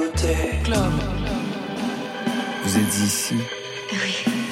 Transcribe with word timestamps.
côté 0.00 0.34
club. 0.64 0.92
Vous 2.64 2.78
êtes 2.78 2.98
ici 3.04 3.34
Oui. 3.92 4.49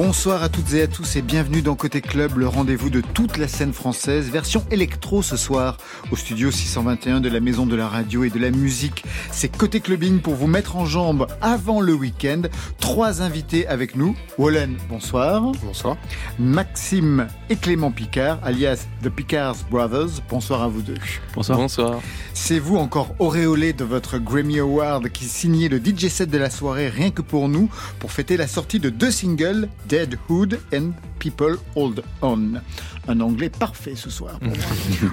Bonsoir 0.00 0.44
à 0.44 0.48
toutes 0.48 0.74
et 0.74 0.82
à 0.82 0.86
tous 0.86 1.16
et 1.16 1.22
bienvenue 1.22 1.60
dans 1.60 1.74
Côté 1.74 2.00
Club, 2.00 2.38
le 2.38 2.46
rendez-vous 2.46 2.88
de 2.88 3.00
toute 3.00 3.36
la 3.36 3.48
scène 3.48 3.72
française, 3.72 4.30
version 4.30 4.64
électro 4.70 5.22
ce 5.22 5.36
soir, 5.36 5.76
au 6.12 6.16
studio 6.16 6.52
621 6.52 7.20
de 7.20 7.28
la 7.28 7.40
Maison 7.40 7.66
de 7.66 7.74
la 7.74 7.88
Radio 7.88 8.22
et 8.22 8.30
de 8.30 8.38
la 8.38 8.52
Musique. 8.52 9.02
C'est 9.32 9.48
Côté 9.48 9.80
Clubbing 9.80 10.20
pour 10.20 10.36
vous 10.36 10.46
mettre 10.46 10.76
en 10.76 10.86
jambe 10.86 11.26
avant 11.40 11.80
le 11.80 11.94
week-end. 11.94 12.42
Trois 12.78 13.22
invités 13.22 13.66
avec 13.66 13.96
nous. 13.96 14.14
Wallen, 14.38 14.76
bonsoir. 14.88 15.42
Bonsoir. 15.64 15.96
Maxime 16.38 17.26
et 17.50 17.56
Clément 17.56 17.90
Picard, 17.90 18.38
alias 18.44 18.86
The 19.02 19.08
Picards 19.08 19.64
Brothers. 19.68 20.22
Bonsoir 20.30 20.62
à 20.62 20.68
vous 20.68 20.82
deux. 20.82 20.94
Bonsoir. 21.34 21.58
Bonsoir. 21.58 22.00
C'est 22.34 22.60
vous 22.60 22.76
encore 22.76 23.16
auréolé 23.18 23.72
de 23.72 23.82
votre 23.82 24.18
Grammy 24.18 24.60
Award 24.60 25.08
qui 25.08 25.24
signait 25.24 25.68
le 25.68 25.78
DJ 25.78 26.06
set 26.06 26.30
de 26.30 26.38
la 26.38 26.50
soirée 26.50 26.88
rien 26.88 27.10
que 27.10 27.20
pour 27.20 27.48
nous 27.48 27.68
pour 27.98 28.12
fêter 28.12 28.36
la 28.36 28.46
sortie 28.46 28.78
de 28.78 28.90
deux 28.90 29.10
singles 29.10 29.68
Dead 29.88 30.18
Hood 30.28 30.60
and 30.74 30.92
People 31.18 31.56
Hold 31.74 32.02
On. 32.22 32.60
Un 33.08 33.20
anglais 33.20 33.48
parfait 33.48 33.94
ce 33.96 34.10
soir 34.10 34.38
pour 34.38 34.48
moi. 34.48 34.56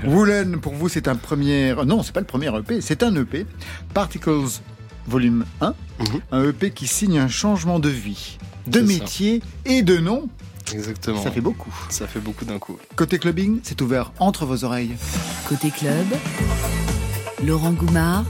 Woolen, 0.13 0.59
pour 0.59 0.73
vous, 0.73 0.89
c'est 0.89 1.07
un 1.07 1.15
premier. 1.15 1.73
Non, 1.85 2.03
c'est 2.03 2.11
pas 2.11 2.19
le 2.19 2.25
premier 2.25 2.47
EP, 2.57 2.81
c'est 2.81 3.01
un 3.03 3.15
EP. 3.15 3.45
Particles 3.93 4.59
Volume 5.07 5.45
1. 5.61 5.67
Mhm. 5.67 6.05
Un 6.31 6.49
EP 6.49 6.71
qui 6.71 6.87
signe 6.87 7.19
un 7.19 7.29
changement 7.29 7.79
de 7.79 7.89
vie, 7.89 8.37
de 8.67 8.79
ça. 8.79 8.85
métier 8.85 9.41
et 9.65 9.81
de 9.81 9.97
nom. 9.97 10.27
Exactement. 10.73 11.21
Ça 11.23 11.31
fait 11.31 11.41
beaucoup. 11.41 11.73
Ça 11.89 12.07
fait 12.07 12.19
beaucoup 12.19 12.43
d'un 12.43 12.59
coup. 12.59 12.77
Côté 12.95 13.19
clubbing, 13.19 13.59
c'est 13.63 13.81
ouvert 13.81 14.11
entre 14.19 14.45
vos 14.45 14.63
oreilles. 14.65 14.95
Côté 15.47 15.69
club, 15.69 16.07
Laurent 17.45 17.71
Goumard 17.71 18.25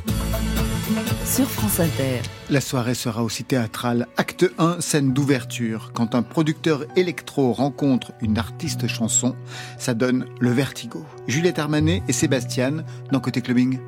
sur 1.25 1.49
France 1.49 1.79
Inter. 1.79 2.21
La 2.49 2.61
soirée 2.61 2.93
sera 2.93 3.23
aussi 3.23 3.43
théâtrale. 3.43 4.07
Acte 4.15 4.45
1, 4.59 4.79
scène 4.79 5.11
d'ouverture. 5.11 5.91
Quand 5.93 6.13
un 6.13 6.21
producteur 6.21 6.85
électro 6.95 7.51
rencontre 7.51 8.13
une 8.21 8.37
artiste 8.37 8.87
chanson, 8.87 9.35
ça 9.79 9.93
donne 9.93 10.27
le 10.39 10.51
vertigo. 10.51 11.03
Juliette 11.27 11.59
Armanet 11.59 12.03
et 12.07 12.13
Sébastien 12.13 12.83
dans 13.11 13.19
Côté 13.19 13.41
Clubbing. 13.41 13.79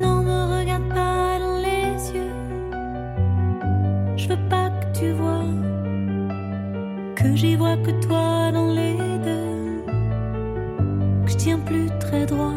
Non, 0.00 0.22
me 0.22 0.60
regarde 0.60 0.88
pas 0.88 1.38
dans 1.40 1.58
les 1.58 2.10
yeux. 2.14 2.30
Je 4.16 4.28
veux 4.28 4.48
pas 4.48 4.70
que 4.70 4.98
tu 4.98 5.12
vois 5.12 5.44
que 7.16 7.36
j'y 7.36 7.56
vois 7.56 7.76
que 7.76 7.90
toi 8.02 8.52
dans 8.52 8.72
les 8.72 8.96
deux. 9.18 9.84
Que 11.26 11.32
je 11.32 11.36
tiens 11.36 11.58
plus 11.58 11.88
très 11.98 12.24
droit. 12.24 12.54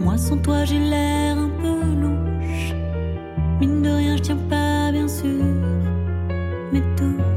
Moi, 0.00 0.16
sans 0.18 0.38
toi, 0.38 0.64
j'ai 0.64 0.78
l'air 0.78 1.38
un 1.38 1.50
peu 1.60 1.80
louche. 2.02 2.74
Mine 3.60 3.82
de 3.82 3.90
rien, 3.90 4.16
je 4.16 4.22
tiens 4.22 4.38
pas 4.48 4.92
bien 4.92 5.08
sûr 5.08 5.44
mes 6.72 6.82
touches. 6.96 7.35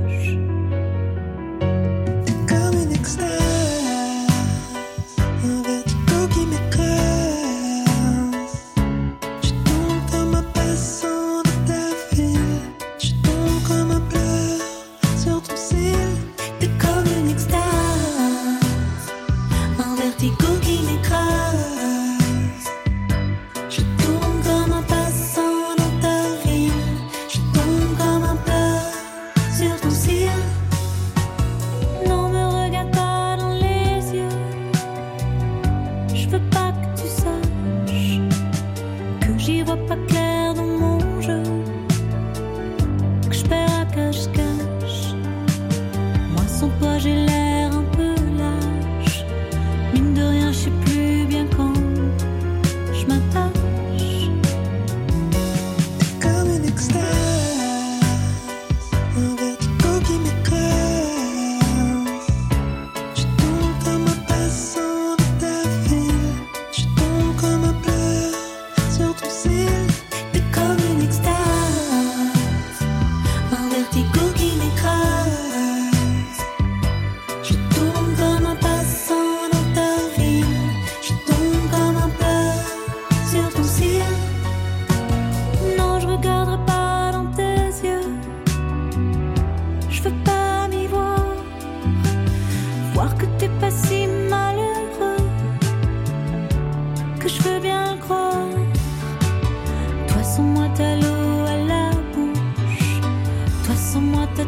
Sans 103.80 104.02
moi 104.02 104.28
t'as 104.36 104.45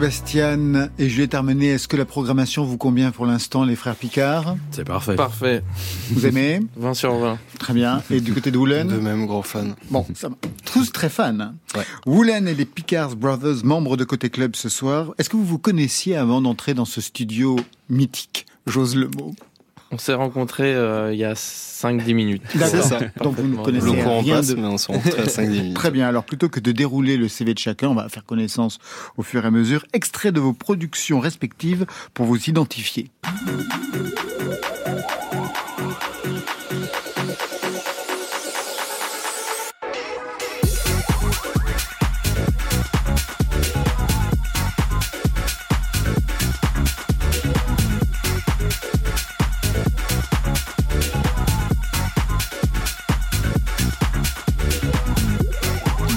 Sébastien 0.00 0.90
et 0.98 1.08
Juliette 1.08 1.32
Armanet, 1.34 1.68
est-ce 1.68 1.88
que 1.88 1.96
la 1.96 2.04
programmation 2.04 2.66
vous 2.66 2.76
convient 2.76 3.10
pour 3.12 3.24
l'instant, 3.24 3.64
les 3.64 3.76
frères 3.76 3.96
Picard 3.96 4.54
C'est 4.70 4.84
parfait. 4.84 5.14
Parfait. 5.16 5.62
Vous 6.10 6.26
aimez 6.26 6.60
20 6.76 6.92
sur 6.92 7.14
20. 7.16 7.38
Très 7.58 7.72
bien. 7.72 8.02
Et 8.10 8.20
du 8.20 8.34
côté 8.34 8.50
de 8.50 8.58
Woolen 8.58 8.88
De 8.88 8.96
même, 8.98 9.24
gros 9.24 9.40
fan. 9.40 9.74
Bon, 9.90 10.04
ça 10.14 10.28
va. 10.28 10.34
Tous 10.70 10.92
très 10.92 11.08
fans. 11.08 11.40
hein. 11.40 11.54
Ouais. 11.74 11.84
Woolen 12.04 12.46
et 12.46 12.54
les 12.54 12.66
Picards 12.66 13.16
Brothers, 13.16 13.64
membres 13.64 13.96
de 13.96 14.04
Côté 14.04 14.28
Club 14.28 14.54
ce 14.54 14.68
soir. 14.68 15.14
Est-ce 15.16 15.30
que 15.30 15.36
vous 15.38 15.46
vous 15.46 15.56
connaissiez 15.58 16.14
avant 16.14 16.42
d'entrer 16.42 16.74
dans 16.74 16.84
ce 16.84 17.00
studio 17.00 17.56
mythique? 17.88 18.44
J'ose 18.66 18.96
le 18.96 19.08
mot. 19.16 19.34
On 19.96 19.98
s'est 19.98 20.12
rencontrés 20.12 20.74
euh, 20.74 21.14
il 21.14 21.18
y 21.18 21.24
a 21.24 21.32
5-10 21.32 22.12
minutes. 22.12 22.42
D'accord. 22.54 22.82
ça. 22.82 22.98
Donc 23.22 23.36
vous 23.36 23.48
ne 23.48 23.56
connaissez 23.56 23.86
Le 23.86 23.92
rien 23.92 24.34
passe, 24.34 24.48
de... 24.48 24.54
mais 24.56 24.66
on 24.66 24.76
s'en 24.76 24.92
rencontre 24.92 25.20
à 25.20 25.26
5 25.26 25.48
minutes. 25.48 25.74
Très 25.74 25.90
bien. 25.90 26.06
Alors 26.06 26.22
plutôt 26.22 26.50
que 26.50 26.60
de 26.60 26.70
dérouler 26.70 27.16
le 27.16 27.28
CV 27.28 27.54
de 27.54 27.58
chacun, 27.58 27.88
on 27.88 27.94
va 27.94 28.10
faire 28.10 28.26
connaissance 28.26 28.78
au 29.16 29.22
fur 29.22 29.42
et 29.42 29.46
à 29.46 29.50
mesure. 29.50 29.86
Extrait 29.94 30.32
de 30.32 30.40
vos 30.40 30.52
productions 30.52 31.18
respectives 31.18 31.86
pour 32.12 32.26
vous 32.26 32.36
identifier. 32.50 33.10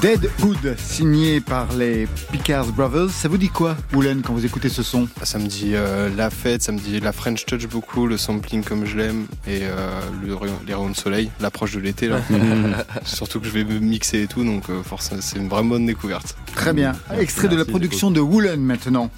Dead 0.10 0.32
Hood, 0.42 0.76
signé 0.80 1.40
par 1.40 1.72
les 1.74 2.08
Picards 2.32 2.72
Brothers. 2.72 3.12
Ça 3.12 3.28
vous 3.28 3.38
dit 3.38 3.50
quoi, 3.50 3.78
Woolen, 3.94 4.24
quand 4.24 4.34
vous 4.34 4.44
écoutez 4.44 4.68
ce 4.68 4.82
son 4.82 5.08
Ça 5.22 5.38
me 5.38 5.46
dit 5.46 5.74
euh, 5.76 6.10
la 6.18 6.32
fête, 6.32 6.64
ça 6.64 6.72
me 6.72 6.80
dit 6.80 7.00
la 7.00 7.12
French 7.12 7.46
Touch 7.46 7.68
beaucoup, 7.68 8.08
le 8.08 8.18
sampling 8.18 8.64
comme 8.64 8.88
je 8.88 8.98
l'aime 8.98 9.28
et 9.46 9.60
euh, 9.62 10.00
le, 10.24 10.36
les 10.66 10.74
rayons 10.74 10.90
de 10.90 10.96
soleil, 10.96 11.30
l'approche 11.40 11.74
de 11.74 11.80
l'été 11.80 12.08
là. 12.08 12.22
Surtout 13.04 13.40
que 13.40 13.46
je 13.46 13.52
vais 13.52 13.64
me 13.64 13.78
mixer 13.78 14.24
et 14.24 14.28
tout, 14.28 14.44
donc 14.44 14.72
euh, 14.72 14.82
forcément 14.82 15.22
c'est 15.22 15.38
une 15.38 15.48
vraie 15.48 15.62
bonne 15.62 15.86
découverte. 15.86 16.36
Très 16.56 16.74
bien. 16.74 16.94
Extrait 17.16 17.48
de 17.48 17.56
la 17.56 17.66
production 17.66 18.10
de 18.10 18.20
Woolen 18.20 18.62
maintenant. 18.62 19.12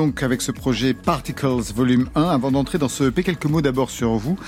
Donc 0.00 0.22
avec 0.22 0.40
ce 0.40 0.50
projet 0.50 0.94
Particles 0.94 1.74
Volume 1.74 2.08
1. 2.14 2.22
Avant 2.22 2.50
d'entrer 2.50 2.78
dans 2.78 2.88
ce 2.88 3.04
EP, 3.04 3.22
quelques 3.22 3.44
mots 3.44 3.60
d'abord 3.60 3.90
sur 3.90 4.12
vous, 4.12 4.38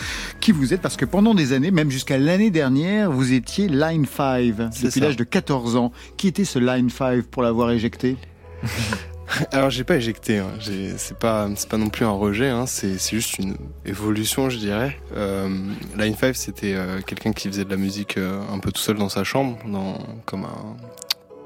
qui 0.41 0.51
vous 0.51 0.73
êtes, 0.73 0.81
parce 0.81 0.97
que 0.97 1.05
pendant 1.05 1.35
des 1.35 1.53
années, 1.53 1.71
même 1.71 1.91
jusqu'à 1.91 2.17
l'année 2.17 2.51
dernière, 2.51 3.13
vous 3.13 3.35
étiez 3.35 3.69
Line 3.69 4.07
5 4.07 4.55
C'est 4.73 4.87
depuis 4.87 5.01
l'âge 5.01 5.17
de 5.17 5.25
14 5.25 5.77
ans. 5.77 5.93
Qui 6.17 6.29
était 6.29 6.47
ce 6.47 6.59
Line 6.59 6.89
5 6.89 7.25
pour 7.25 7.43
l'avoir 7.43 7.71
éjecté? 7.71 8.17
Alors 9.53 9.69
j'ai 9.69 9.85
pas 9.85 9.97
éjecté, 9.97 10.39
hein. 10.39 10.49
C'est 10.97 11.19
pas 11.19 11.49
c'est 11.55 11.69
pas 11.69 11.79
non 11.79 11.91
plus 11.91 12.07
un 12.07 12.11
rejet, 12.11 12.49
hein. 12.49 12.65
c'est 12.67 12.99
c'est 12.99 13.17
juste 13.17 13.39
une 13.39 13.57
évolution 13.85 14.49
je 14.49 14.59
dirais. 14.59 14.99
Euh, 15.17 15.49
Line 15.99 16.15
5 16.15 16.35
c'était 16.35 16.75
euh, 16.75 17.01
quelqu'un 17.07 17.33
qui 17.33 17.49
faisait 17.49 17.65
de 17.65 17.71
la 17.71 17.77
musique 17.77 18.17
euh, 18.17 18.41
un 18.51 18.59
peu 18.59 18.73
tout 18.73 18.81
seul 18.81 18.97
dans 18.97 19.09
sa 19.09 19.25
chambre, 19.25 19.59
dans, 19.67 19.99
comme 20.25 20.45
un 20.45 20.77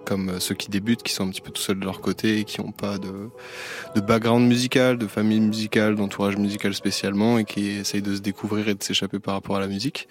comme 0.07 0.31
euh, 0.31 0.41
ceux 0.41 0.55
qui 0.55 0.71
débutent, 0.71 1.03
qui 1.03 1.13
sont 1.13 1.27
un 1.27 1.31
petit 1.31 1.43
peu 1.43 1.51
tout 1.51 1.61
seuls 1.61 1.79
de 1.79 1.85
leur 1.85 2.01
côté 2.01 2.39
et 2.39 2.45
qui 2.45 2.63
n'ont 2.63 2.73
pas 2.73 2.97
de, 2.97 3.31
background 4.01 4.47
musical, 4.47 4.97
de 4.97 5.07
famille 5.07 5.41
musicale, 5.41 5.97
d'entourage 5.97 6.39
musical 6.39 6.73
spécialement 6.73 7.39
et 7.39 7.45
qui 7.45 7.67
essayent 7.67 8.03
de 8.03 8.15
se 8.15 8.21
découvrir 8.21 8.69
et 8.69 8.75
de 8.75 8.83
s'échapper 8.83 9.19
par 9.19 9.35
rapport 9.35 9.57
à 9.57 9.61
la 9.61 9.67
musique 9.67 10.09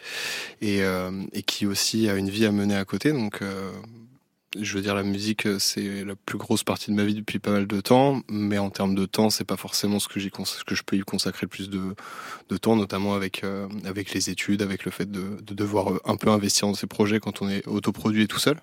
et, 0.62 0.83
euh, 0.83 1.12
et 1.33 1.42
qui 1.42 1.65
aussi 1.65 2.09
a 2.09 2.15
une 2.15 2.30
vie 2.30 2.45
à 2.45 2.51
mener 2.51 2.75
à 2.75 2.86
côté. 2.86 3.12
Donc 3.12 3.42
euh, 3.42 3.71
je 4.60 4.75
veux 4.75 4.81
dire, 4.81 4.96
la 4.96 5.04
musique, 5.04 5.46
euh, 5.46 5.60
c'est 5.60 6.04
la 6.04 6.16
plus 6.16 6.38
grosse 6.38 6.63
partie 6.63 6.92
de 6.92 6.96
ma 6.96 7.04
vie 7.04 7.16
depuis 7.16 7.40
pas 7.40 7.52
mal 7.52 7.68
de 7.68 7.81
temps, 7.81 8.22
mais 8.30 8.57
en 8.57 8.69
termes 8.69 8.96
de 8.96 9.06
temps, 9.06 9.30
c'est 9.30 9.44
pas 9.44 9.57
forcément 9.57 10.00
ce 10.00 10.07
que, 10.07 10.19
ce 10.19 10.63
que 10.63 10.75
je 10.75 10.84
peux 10.84 10.96
y 10.96 11.02
consacrer 11.02 11.48
plus 11.48 11.69
de, 11.69 11.96
de 12.50 12.57
temps, 12.57 12.75
notamment 12.75 13.13
avec, 13.13 13.44
euh, 13.44 13.68
avec 13.86 14.13
les 14.13 14.30
études, 14.30 14.62
avec 14.62 14.86
le 14.86 14.92
fait 14.92 15.10
de, 15.10 15.38
de 15.42 15.54
devoir 15.54 15.92
euh, 15.92 16.02
un 16.06 16.16
peu 16.18 16.30
investir 16.30 16.68
dans 16.68 16.74
ces 16.74 16.88
projets 16.88 17.19
quand 17.19 17.42
on 17.42 17.50
est 17.50 17.66
autoproduit 17.68 18.24
et 18.24 18.28
tout 18.28 18.40
seul. 18.40 18.57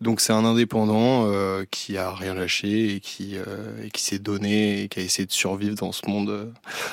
Donc 0.00 0.20
c'est 0.20 0.32
un 0.32 0.44
indépendant 0.44 1.26
euh, 1.26 1.64
qui 1.70 1.96
a 1.96 2.12
rien 2.12 2.34
lâché 2.34 2.94
et 2.94 3.00
qui, 3.00 3.36
euh, 3.36 3.84
et 3.84 3.90
qui 3.90 4.02
s'est 4.02 4.18
donné 4.18 4.82
et 4.82 4.88
qui 4.88 5.00
a 5.00 5.02
essayé 5.02 5.26
de 5.26 5.32
survivre 5.32 5.74
dans 5.76 5.92
ce 5.92 6.06
monde 6.08 6.30
euh, 6.30 6.46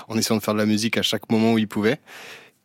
en 0.08 0.18
essayant 0.18 0.38
de 0.38 0.44
faire 0.44 0.54
de 0.54 0.60
la 0.60 0.66
musique 0.66 0.98
à 0.98 1.02
chaque 1.02 1.30
moment 1.32 1.54
où 1.54 1.58
il 1.58 1.68
pouvait. 1.68 2.00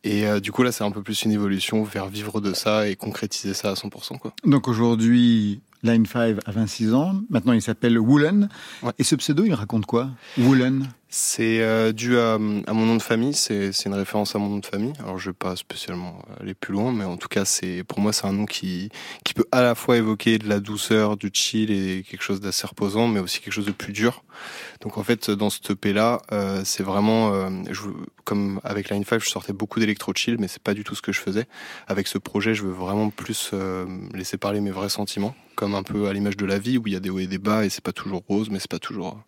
Et 0.03 0.25
euh, 0.27 0.39
du 0.39 0.51
coup, 0.51 0.63
là, 0.63 0.71
c'est 0.71 0.83
un 0.83 0.91
peu 0.91 1.01
plus 1.01 1.23
une 1.23 1.31
évolution 1.31 1.83
vers 1.83 2.07
vivre 2.07 2.41
de 2.41 2.53
ça 2.53 2.87
et 2.87 2.95
concrétiser 2.95 3.53
ça 3.53 3.71
à 3.71 3.73
100%. 3.73 4.19
Quoi. 4.19 4.33
Donc 4.45 4.67
aujourd'hui, 4.67 5.61
Line 5.83 6.05
5 6.05 6.37
a 6.45 6.51
26 6.51 6.93
ans. 6.93 7.21
Maintenant, 7.29 7.53
il 7.53 7.61
s'appelle 7.61 7.97
Woolen. 7.97 8.49
Ouais. 8.81 8.91
Et 8.99 9.03
ce 9.03 9.15
pseudo, 9.15 9.45
il 9.45 9.53
raconte 9.53 9.85
quoi 9.85 10.09
Woolen? 10.37 10.87
C'est 11.15 11.61
euh, 11.61 11.91
dû 11.91 12.17
à, 12.17 12.33
à 12.33 12.37
mon 12.39 12.87
nom 12.87 12.95
de 12.95 13.01
famille, 13.01 13.35
c'est 13.35 13.69
une 13.85 13.93
référence 13.93 14.35
à 14.35 14.39
mon 14.39 14.49
nom 14.49 14.57
de 14.57 14.65
famille. 14.65 14.93
Alors 14.97 15.19
je 15.19 15.29
vais 15.29 15.35
pas 15.35 15.55
spécialement 15.55 16.17
aller 16.39 16.55
plus 16.55 16.73
loin, 16.73 16.91
mais 16.91 17.03
en 17.03 17.17
tout 17.17 17.27
cas 17.27 17.45
c'est 17.45 17.83
pour 17.83 17.99
moi 17.99 18.11
c'est 18.11 18.25
un 18.25 18.31
nom 18.31 18.47
qui 18.47 18.89
qui 19.23 19.35
peut 19.35 19.45
à 19.51 19.61
la 19.61 19.75
fois 19.75 19.97
évoquer 19.97 20.39
de 20.39 20.49
la 20.49 20.59
douceur, 20.59 21.15
du 21.15 21.29
chill 21.31 21.69
et 21.69 22.01
quelque 22.01 22.23
chose 22.23 22.41
d'assez 22.41 22.65
reposant, 22.65 23.07
mais 23.07 23.19
aussi 23.19 23.41
quelque 23.41 23.53
chose 23.53 23.67
de 23.67 23.71
plus 23.71 23.93
dur. 23.93 24.23
Donc 24.81 24.97
en 24.97 25.03
fait 25.03 25.29
dans 25.29 25.51
ce 25.51 25.59
EP 25.71 25.93
là, 25.93 26.19
euh, 26.31 26.63
c'est 26.65 26.81
vraiment 26.81 27.31
euh, 27.31 27.49
je, 27.69 27.81
comme 28.23 28.59
avec 28.63 28.89
Line 28.89 29.05
5, 29.05 29.21
je 29.21 29.29
sortais 29.29 29.53
beaucoup 29.53 29.79
d'électro 29.79 30.13
chill, 30.15 30.37
mais 30.39 30.47
c'est 30.47 30.63
pas 30.63 30.73
du 30.73 30.83
tout 30.83 30.95
ce 30.95 31.03
que 31.03 31.11
je 31.11 31.19
faisais. 31.19 31.45
Avec 31.87 32.07
ce 32.07 32.17
projet, 32.17 32.55
je 32.55 32.63
veux 32.63 32.71
vraiment 32.71 33.11
plus 33.11 33.51
euh, 33.53 33.85
laisser 34.15 34.37
parler 34.37 34.61
mes 34.61 34.71
vrais 34.71 34.89
sentiments, 34.89 35.35
comme 35.55 35.75
un 35.75 35.83
peu 35.83 36.07
à 36.07 36.13
l'image 36.13 36.37
de 36.37 36.45
la 36.45 36.57
vie 36.57 36.79
où 36.79 36.87
il 36.87 36.93
y 36.93 36.95
a 36.95 36.99
des 36.99 37.11
hauts 37.11 37.19
et 37.19 37.27
des 37.27 37.37
bas 37.37 37.65
et 37.65 37.69
c'est 37.69 37.83
pas 37.83 37.91
toujours 37.91 38.23
rose, 38.27 38.49
mais 38.49 38.59
c'est 38.59 38.71
pas 38.71 38.79
toujours 38.79 39.21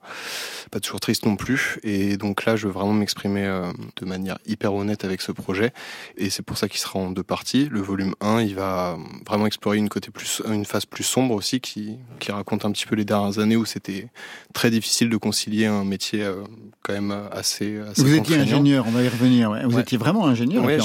pas 0.71 0.79
toujours 0.79 0.99
triste 0.99 1.25
non 1.25 1.35
plus. 1.35 1.74
Et 1.83 2.17
donc 2.17 2.45
là, 2.45 2.55
je 2.55 2.67
veux 2.67 2.73
vraiment 2.73 2.93
m'exprimer 2.93 3.45
euh, 3.45 3.71
de 3.97 4.05
manière 4.05 4.37
hyper 4.45 4.73
honnête 4.73 5.03
avec 5.05 5.21
ce 5.21 5.31
projet. 5.31 5.71
Et 6.17 6.29
c'est 6.29 6.43
pour 6.43 6.57
ça 6.57 6.67
qu'il 6.67 6.79
sera 6.79 6.99
en 6.99 7.11
deux 7.11 7.23
parties. 7.23 7.67
Le 7.71 7.81
volume 7.81 8.15
1, 8.21 8.41
il 8.41 8.55
va 8.55 8.97
vraiment 9.27 9.45
explorer 9.47 9.77
une 9.77 9.89
côté 9.89 10.11
plus, 10.11 10.41
une 10.49 10.65
phase 10.65 10.85
plus 10.85 11.03
sombre 11.03 11.33
aussi, 11.35 11.59
qui, 11.61 11.97
qui 12.19 12.31
raconte 12.31 12.65
un 12.65 12.71
petit 12.71 12.85
peu 12.85 12.95
les 12.95 13.05
dernières 13.05 13.39
années 13.39 13.55
où 13.55 13.65
c'était 13.65 14.07
très 14.53 14.69
difficile 14.69 15.09
de 15.09 15.17
concilier 15.17 15.65
un 15.65 15.83
métier 15.83 16.23
euh, 16.23 16.43
quand 16.83 16.93
même 16.93 17.15
assez, 17.31 17.79
assez 17.79 18.01
Vous 18.03 18.13
étiez 18.15 18.37
ingénieur, 18.37 18.85
on 18.87 18.91
va 18.91 19.01
y 19.03 19.07
revenir. 19.09 19.51
ouais. 19.51 19.63
Vous 19.65 19.75
Ouais. 19.75 19.81
étiez 19.81 19.97
vraiment 19.97 20.27
ingénieur. 20.27 20.63
Ouais, 20.63 20.77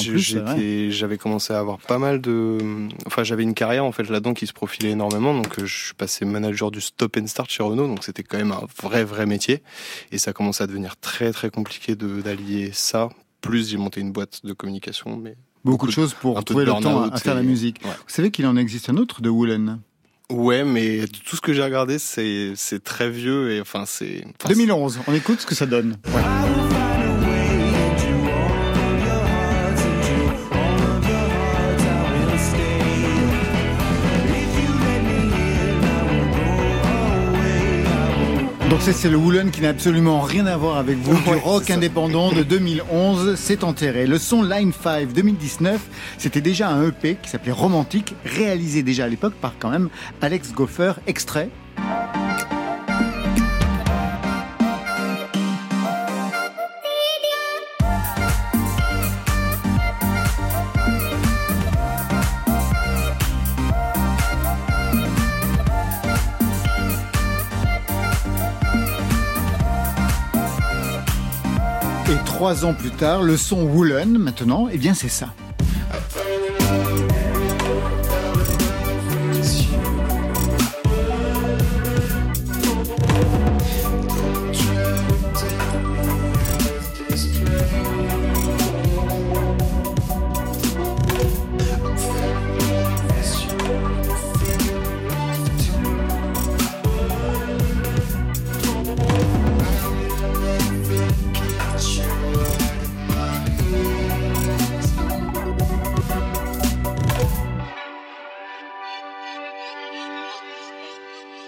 j'avais 0.91 1.19
commencé 1.19 1.53
à 1.53 1.59
avoir 1.59 1.79
pas 1.79 1.99
mal 1.99 2.21
de. 2.21 2.59
Enfin, 3.07 3.23
j'avais 3.25 3.43
une 3.43 3.55
carrière 3.55 3.85
en 3.85 3.93
fait 3.93 4.09
là-dedans 4.09 4.35
qui 4.35 4.47
se 4.47 4.53
profilait 4.53 4.91
énormément. 4.91 5.35
Donc, 5.35 5.59
euh, 5.59 5.67
je 5.67 5.85
suis 5.87 5.95
passé 5.95 6.25
manager 6.25 6.71
du 6.71 6.81
stop 6.81 7.17
and 7.21 7.27
start 7.27 7.51
chez 7.51 7.63
Renault. 7.63 7.87
Donc, 7.87 8.05
c'était 8.05 8.23
quand 8.23 8.39
même 8.39 8.53
un 8.53 8.63
vrai, 8.83 9.05
vrai 9.05 9.27
métier. 9.27 9.63
Et 10.13 10.19
ça 10.19 10.33
commençait 10.33 10.65
à 10.65 10.67
devenir 10.67 10.80
très, 11.01 11.33
très 11.33 11.51
compliqué 11.51 11.95
de- 11.95 12.21
d'allier 12.21 12.71
ça. 12.73 13.09
Plus, 13.41 13.71
j'ai 13.71 13.77
monté 13.79 14.01
une 14.01 14.13
boîte 14.13 14.41
de 14.45 14.53
communication. 14.53 15.17
Mais 15.17 15.37
beaucoup 15.65 15.87
de 15.87 15.91
de- 15.91 15.95
choses 15.95 16.15
pour 16.15 16.43
trouver 16.45 16.65
le 16.65 16.73
temps 16.73 17.11
à, 17.11 17.17
faire 17.19 17.35
la 17.35 17.43
musique. 17.43 17.81
Ouais. 17.85 17.91
Vous 17.91 18.13
savez 18.15 18.31
qu'il 18.31 18.47
en 18.47 18.57
existe 18.57 18.89
un 18.91 18.97
autre 18.97 19.21
de 19.23 19.29
Woolen 19.31 19.81
ouais, 20.31 20.65
mais 20.65 21.05
tout 21.27 21.37
ce 21.37 21.41
que 21.41 21.53
j'ai 21.53 21.63
regardé, 21.63 21.99
c'est 21.99 22.53
c'est 22.55 22.83
très 22.85 23.11
vieux 23.11 23.53
et 23.53 23.61
enfin, 23.61 23.85
c'est. 23.87 24.25
enfin, 24.41 24.49
2011, 24.49 25.01
on 25.07 25.15
écoute 25.15 25.41
ce 25.41 25.47
que 25.47 25.55
ça 25.55 25.67
donne. 25.67 25.97
Donc 38.81 38.95
ça, 38.95 38.99
c'est 38.99 39.11
le 39.11 39.19
Woolen 39.19 39.51
qui 39.51 39.61
n'a 39.61 39.69
absolument 39.69 40.23
rien 40.23 40.47
à 40.47 40.57
voir 40.57 40.79
avec 40.79 40.97
vous. 40.97 41.15
Du 41.15 41.29
Ouais, 41.29 41.37
rock 41.39 41.65
c'est 41.67 41.73
ça. 41.73 41.77
indépendant 41.77 42.33
de 42.33 42.43
2011, 42.49 43.35
c'est 43.37 43.63
enterré. 43.63 44.07
Le 44.07 44.17
son 44.17 44.43
Line 44.43 44.73
5 44.73 45.13
2019, 45.13 45.79
c'était 46.17 46.41
déjà 46.41 46.71
un 46.71 46.89
EP 46.89 47.19
qui 47.23 47.29
s'appelait 47.29 47.53
Romantique, 47.53 48.15
réalisé 48.25 48.83
déjà 48.83 49.05
à 49.05 49.09
l'époque 49.09 49.35
par 49.35 49.53
quand 49.59 49.69
même 49.69 49.91
Alex 50.23 50.53
Goffer, 50.55 50.93
extrait. 51.07 51.51
Trois 72.41 72.65
ans 72.65 72.73
plus 72.73 72.91
tard, 72.91 73.23
le 73.23 73.37
son 73.37 73.65
Woolen, 73.65 74.17
maintenant, 74.17 74.67
eh 74.73 74.79
bien 74.79 74.95
c'est 74.95 75.11
ça. 75.11 75.27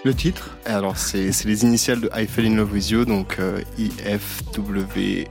Le 0.05 0.13
titre? 0.13 0.49
Alors, 0.65 0.97
c'est 0.97 1.31
c'est 1.31 1.47
les 1.47 1.63
initiales 1.63 2.01
de 2.01 2.09
I 2.13 2.27
Fell 2.27 2.45
in 2.45 2.55
Love 2.55 2.73
with 2.73 2.89
You, 2.89 3.05
donc 3.05 3.37
euh, 3.39 3.61
I-F-W-L-Y. 3.77 5.29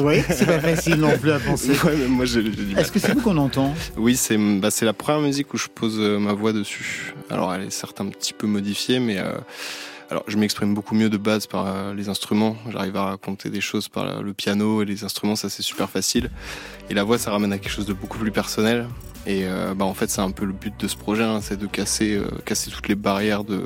Oui, 0.00 0.22
c'est 0.30 0.46
pas 0.46 0.60
facile 0.60 0.94
non 0.96 1.16
plus 1.18 1.32
à 1.32 1.38
penser. 1.38 1.72
Ouais, 1.84 1.94
même 1.94 2.08
moi, 2.08 2.24
j'ai 2.24 2.42
j'ai 2.42 2.50
du 2.50 2.72
mal. 2.74 2.80
Est-ce 2.80 2.90
que 2.90 2.98
c'est 2.98 3.12
vous 3.12 3.20
qu'on 3.20 3.36
entend? 3.36 3.74
Oui, 3.98 4.16
c'est 4.16 4.38
bah, 4.38 4.70
c'est 4.70 4.86
la 4.86 4.94
première 4.94 5.20
musique 5.20 5.52
où 5.52 5.58
je 5.58 5.68
pose 5.68 5.96
euh, 5.98 6.18
ma 6.18 6.32
voix 6.32 6.54
dessus. 6.54 7.14
Alors, 7.28 7.52
elle 7.54 7.64
est 7.64 7.70
certes 7.70 8.00
un 8.00 8.06
petit 8.06 8.32
peu 8.32 8.46
modifiée, 8.46 8.98
mais 8.98 9.18
euh, 9.18 9.32
alors 10.10 10.24
je 10.26 10.38
m'exprime 10.38 10.74
beaucoup 10.74 10.94
mieux 10.94 11.10
de 11.10 11.18
base 11.18 11.46
par 11.46 11.66
euh, 11.66 11.94
les 11.94 12.08
instruments. 12.08 12.56
J'arrive 12.70 12.96
à 12.96 13.04
raconter 13.04 13.50
des 13.50 13.60
choses 13.60 13.88
par 13.88 14.04
euh, 14.04 14.22
le 14.22 14.32
piano 14.32 14.82
et 14.82 14.86
les 14.86 15.04
instruments, 15.04 15.36
ça 15.36 15.50
c'est 15.50 15.62
super 15.62 15.90
facile. 15.90 16.30
Et 16.88 16.94
la 16.94 17.04
voix, 17.04 17.18
ça 17.18 17.30
ramène 17.30 17.52
à 17.52 17.58
quelque 17.58 17.72
chose 17.72 17.86
de 17.86 17.92
beaucoup 17.92 18.18
plus 18.18 18.30
personnel. 18.30 18.88
Et 19.26 19.42
euh, 19.44 19.74
bah, 19.74 19.84
en 19.84 19.92
fait, 19.92 20.08
c'est 20.08 20.22
un 20.22 20.30
peu 20.30 20.46
le 20.46 20.54
but 20.54 20.72
de 20.78 20.88
ce 20.88 20.96
projet, 20.96 21.24
hein, 21.24 21.40
c'est 21.42 21.58
de 21.58 21.66
casser, 21.66 22.18
casser 22.46 22.70
toutes 22.70 22.88
les 22.88 22.94
barrières 22.94 23.44
de, 23.44 23.62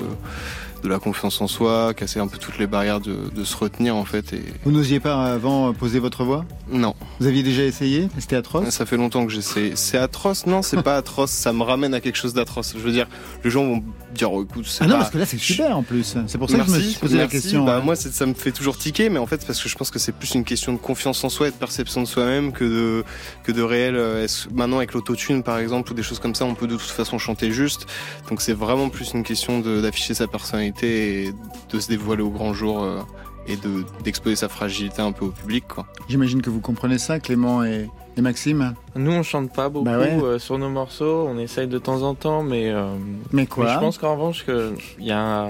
de 0.83 0.89
la 0.89 0.99
confiance 0.99 1.39
en 1.41 1.47
soi, 1.47 1.93
casser 1.93 2.19
un 2.19 2.27
peu 2.27 2.37
toutes 2.37 2.57
les 2.59 2.67
barrières 2.67 2.99
de, 2.99 3.15
de 3.33 3.43
se 3.45 3.55
retenir 3.55 3.95
en 3.95 4.03
fait. 4.05 4.33
Et 4.33 4.43
Vous 4.65 4.71
n'osiez 4.71 4.99
pas 4.99 5.33
avant 5.33 5.73
poser 5.73 5.99
votre 5.99 6.23
voix? 6.25 6.45
Non, 6.71 6.93
Vous 7.19 7.27
aviez 7.27 7.41
déjà 7.43 7.63
essayé? 7.63 8.09
C'était 8.19 8.35
atroce? 8.35 8.69
Ça 8.69 8.85
fait 8.85 8.97
longtemps 8.97 9.25
que 9.25 9.31
j'essaie. 9.31 9.71
C'est 9.75 9.97
atroce? 9.97 10.45
Non, 10.45 10.61
c'est 10.61 10.81
pas 10.83 10.97
atroce. 10.97 11.31
Ça 11.31 11.53
me 11.53 11.63
ramène 11.63 11.93
à 11.93 12.01
quelque 12.01 12.17
chose 12.17 12.33
d'atroce. 12.33 12.73
Je 12.77 12.79
veux 12.83 12.91
dire, 12.91 13.07
les 13.43 13.49
gens 13.49 13.63
vont 13.63 13.83
dire, 14.13 14.31
oh, 14.33 14.43
écoute, 14.43 14.65
c'est 14.67 14.83
Ah 14.83 14.87
non, 14.87 14.93
pas- 14.93 14.99
parce 14.99 15.11
que 15.11 15.17
là 15.19 15.25
c'est 15.25 15.37
super 15.39 15.77
en 15.77 15.83
plus. 15.83 16.15
C'est 16.27 16.37
pour 16.37 16.49
ça 16.49 16.57
que 16.57 16.63
je 16.65 16.69
me 16.69 16.73
Merci, 16.75 16.91
suis 16.91 16.99
posé 16.99 17.15
la 17.17 17.23
merci. 17.23 17.41
question. 17.41 17.63
Bah, 17.65 17.79
moi, 17.83 17.95
ça 17.95 18.25
me 18.25 18.33
fait 18.33 18.51
toujours 18.51 18.77
tiquer, 18.77 19.09
mais 19.09 19.19
en 19.19 19.25
fait, 19.25 19.45
parce 19.47 19.61
que 19.63 19.69
je 19.69 19.75
pense 19.75 19.89
que 19.91 19.99
c'est 19.99 20.11
plus 20.11 20.33
une 20.35 20.43
question 20.43 20.73
de 20.73 20.77
confiance 20.77 21.23
en 21.23 21.29
soi 21.29 21.47
et 21.47 21.51
de 21.51 21.55
perception 21.55 22.01
de 22.01 22.07
soi-même 22.07 22.51
que 22.51 22.63
de 22.65 23.03
que 23.43 23.51
de 23.51 23.61
réel. 23.61 23.95
euh, 23.95 24.27
Maintenant, 24.53 24.77
avec 24.77 24.93
l'autotune, 24.93 25.43
par 25.43 25.57
exemple, 25.59 25.91
ou 25.91 25.95
des 25.95 26.03
choses 26.03 26.19
comme 26.19 26.35
ça, 26.35 26.45
on 26.45 26.55
peut 26.55 26.67
de 26.67 26.75
toute 26.75 26.89
façon 26.89 27.17
chanter 27.17 27.51
juste. 27.51 27.85
Donc, 28.29 28.41
c'est 28.41 28.53
vraiment 28.53 28.89
plus 28.89 29.13
une 29.13 29.23
question 29.23 29.59
d'afficher 29.59 30.13
sa 30.13 30.27
personnalité 30.27 30.72
de 30.81 31.79
se 31.79 31.87
dévoiler 31.87 32.23
au 32.23 32.29
grand 32.29 32.53
jour. 32.53 32.83
euh, 32.83 32.99
et 33.45 33.57
de 33.57 33.83
d'exposer 34.05 34.37
sa 34.37 34.47
fragilité 34.47 35.01
un 35.01 35.11
peu 35.11 35.25
au 35.25 35.31
public 35.31 35.65
quoi. 35.67 35.85
J'imagine 36.07 36.41
que 36.41 36.49
vous 36.49 36.61
comprenez 36.61 36.97
ça, 36.97 37.19
Clément 37.19 37.61
et, 37.65 37.89
et 38.15 38.21
Maxime. 38.21 38.73
Nous, 38.95 39.11
on 39.11 39.21
chante 39.21 39.51
pas 39.51 39.67
beaucoup 39.67 39.83
Bah 39.83 39.99
ouais. 39.99 40.17
euh, 40.23 40.39
sur 40.39 40.57
nos 40.57 40.69
morceaux. 40.69 41.27
On 41.27 41.37
essaye 41.37 41.67
de 41.67 41.77
temps 41.77 42.03
en 42.03 42.15
temps, 42.15 42.41
mais, 42.41 42.69
euh, 42.71 42.95
Mais 43.33 43.45
quoi 43.45 43.65
mais 43.65 43.73
je 43.73 43.79
pense 43.79 43.97
qu'en 43.97 44.13
revanche, 44.13 44.45
que 44.45 44.73
il 44.97 45.05
y 45.07 45.11
a, 45.11 45.47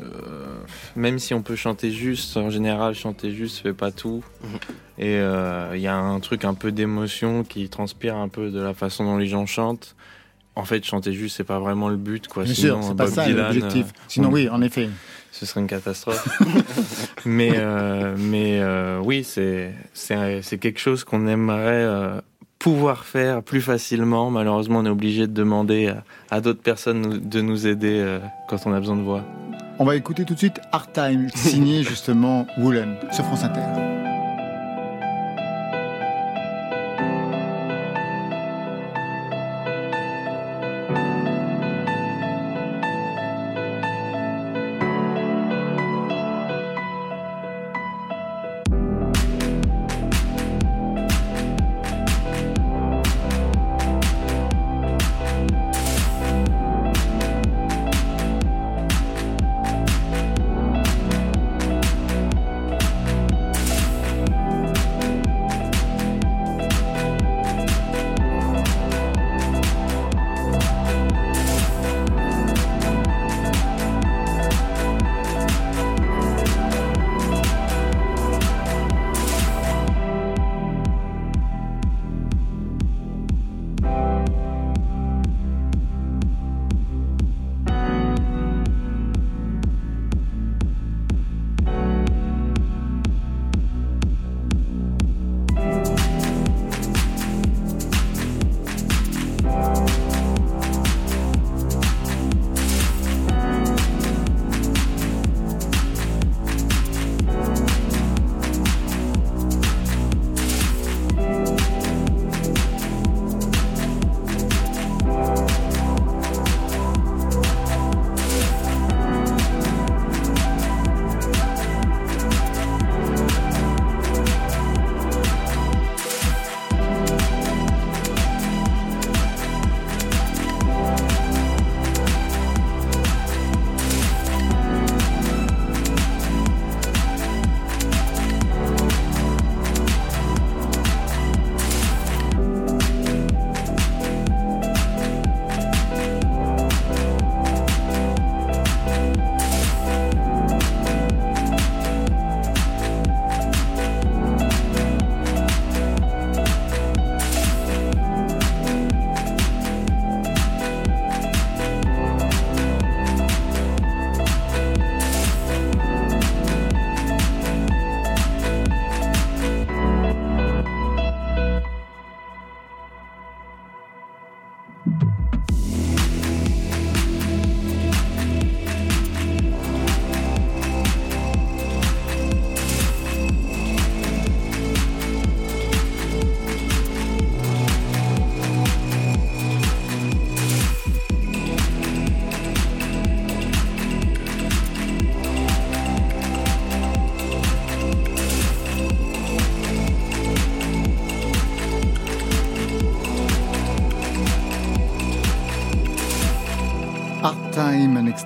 euh, 0.00 0.04
même 0.96 1.20
si 1.20 1.32
on 1.32 1.42
peut 1.42 1.54
chanter 1.54 1.92
juste, 1.92 2.36
en 2.36 2.50
général, 2.50 2.96
chanter 2.96 3.30
juste 3.30 3.58
fait 3.58 3.72
pas 3.72 3.92
tout. 3.92 4.24
Mhm. 4.42 4.48
Et 4.98 5.14
euh, 5.18 5.76
il 5.76 5.80
y 5.80 5.86
a 5.86 5.96
un 5.96 6.18
truc 6.18 6.44
un 6.44 6.54
peu 6.54 6.72
d'émotion 6.72 7.44
qui 7.44 7.68
transpire 7.68 8.16
un 8.16 8.26
peu 8.28 8.50
de 8.50 8.60
la 8.60 8.74
façon 8.74 9.04
dont 9.04 9.16
les 9.16 9.28
gens 9.28 9.46
chantent. 9.46 9.94
En 10.58 10.64
fait, 10.64 10.84
chanter 10.84 11.12
juste, 11.12 11.36
c'est 11.36 11.44
pas 11.44 11.60
vraiment 11.60 11.88
le 11.88 11.96
but, 11.96 12.26
quoi. 12.28 12.42
Bien 12.42 12.52
Sinon, 12.52 12.82
sûr, 12.82 12.88
c'est 12.90 12.96
pas 12.96 13.04
Bob 13.04 13.14
ça 13.14 13.24
Dylan, 13.26 13.44
l'objectif. 13.46 13.86
euh, 13.86 14.00
Sinon, 14.08 14.28
on- 14.28 14.32
oui, 14.32 14.48
en 14.48 14.60
effet. 14.60 14.88
ce 15.30 15.46
serait 15.46 15.60
une 15.60 15.68
catastrophe. 15.68 16.26
mais 17.24 17.52
euh, 17.54 18.16
mais 18.18 18.58
euh, 18.60 18.98
oui, 19.02 19.22
c'est 19.24 19.72
c'est 19.94 20.42
c'est 20.42 20.58
quelque 20.58 20.80
chose 20.80 21.04
qu'on 21.04 21.26
aimerait 21.28 21.84
euh, 21.84 22.20
pouvoir 22.58 23.04
faire 23.04 23.42
plus 23.42 23.60
facilement. 23.60 24.30
Malheureusement, 24.32 24.80
on 24.80 24.84
est 24.86 24.90
obligé 24.90 25.28
de 25.28 25.32
demander 25.32 25.88
à, 25.88 26.02
à 26.30 26.40
d'autres 26.40 26.60
personnes 26.62 27.20
de 27.20 27.40
nous 27.40 27.66
aider 27.68 28.00
euh, 28.00 28.18
quand 28.48 28.66
on 28.66 28.72
a 28.72 28.80
besoin 28.80 28.96
de 28.96 29.02
voix. 29.02 29.22
On 29.78 29.84
va 29.84 29.94
écouter 29.94 30.24
tout 30.24 30.34
de 30.34 30.38
suite 30.40 30.60
Hard 30.72 30.92
Time, 30.92 31.28
signé 31.36 31.82
justement 31.84 32.48
Woolen, 32.58 32.96
sur 33.12 33.24
France 33.26 33.44
Inter. 33.44 33.60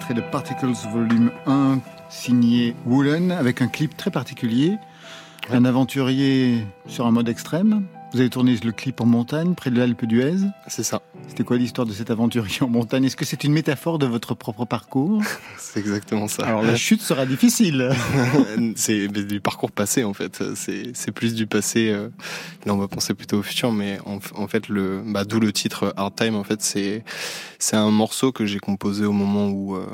Extrait 0.02 0.14
de 0.14 0.30
Particles 0.32 0.72
Volume 0.90 1.30
1, 1.46 1.78
signé 2.08 2.74
Woolen, 2.86 3.30
avec 3.30 3.62
un 3.62 3.68
clip 3.68 3.96
très 3.96 4.10
particulier. 4.10 4.76
Un 5.52 5.64
aventurier 5.64 6.66
sur 6.88 7.06
un 7.06 7.12
mode 7.12 7.28
extrême. 7.28 7.86
Vous 8.12 8.18
avez 8.18 8.28
tourné 8.28 8.56
le 8.64 8.72
clip 8.72 9.00
en 9.00 9.06
montagne, 9.06 9.54
près 9.54 9.70
de 9.70 9.78
l'Alpe 9.78 10.04
d'Huez. 10.04 10.38
C'est 10.66 10.82
ça. 10.82 11.02
C'était 11.32 11.44
quoi 11.44 11.56
l'histoire 11.56 11.86
de 11.86 11.94
cette 11.94 12.10
aventurier 12.10 12.58
en 12.60 12.68
montagne? 12.68 13.04
Est-ce 13.04 13.16
que 13.16 13.24
c'est 13.24 13.42
une 13.42 13.54
métaphore 13.54 13.98
de 13.98 14.04
votre 14.04 14.34
propre 14.34 14.66
parcours? 14.66 15.22
C'est 15.58 15.80
exactement 15.80 16.28
ça. 16.28 16.44
Alors 16.44 16.62
la 16.62 16.76
chute 16.76 17.00
sera 17.00 17.24
difficile. 17.24 17.90
c'est 18.76 19.08
du 19.08 19.40
parcours 19.40 19.70
passé 19.72 20.04
en 20.04 20.12
fait. 20.12 20.42
C'est 20.54 21.10
plus 21.12 21.32
du 21.34 21.46
passé. 21.46 21.88
euh, 21.88 22.10
Là, 22.66 22.74
on 22.74 22.76
va 22.76 22.86
penser 22.86 23.14
plutôt 23.14 23.38
au 23.38 23.42
futur, 23.42 23.72
mais 23.72 23.98
en, 24.04 24.18
en 24.34 24.46
fait, 24.46 24.68
le, 24.68 25.02
bah, 25.06 25.24
d'où 25.24 25.40
le 25.40 25.54
titre 25.54 25.94
Hard 25.96 26.14
Time. 26.16 26.34
En 26.34 26.44
fait, 26.44 26.60
c'est 26.60 27.02
c'est 27.58 27.76
un 27.76 27.90
morceau 27.90 28.30
que 28.30 28.44
j'ai 28.44 28.58
composé 28.58 29.06
au 29.06 29.12
moment 29.12 29.48
où, 29.48 29.76
euh, 29.76 29.86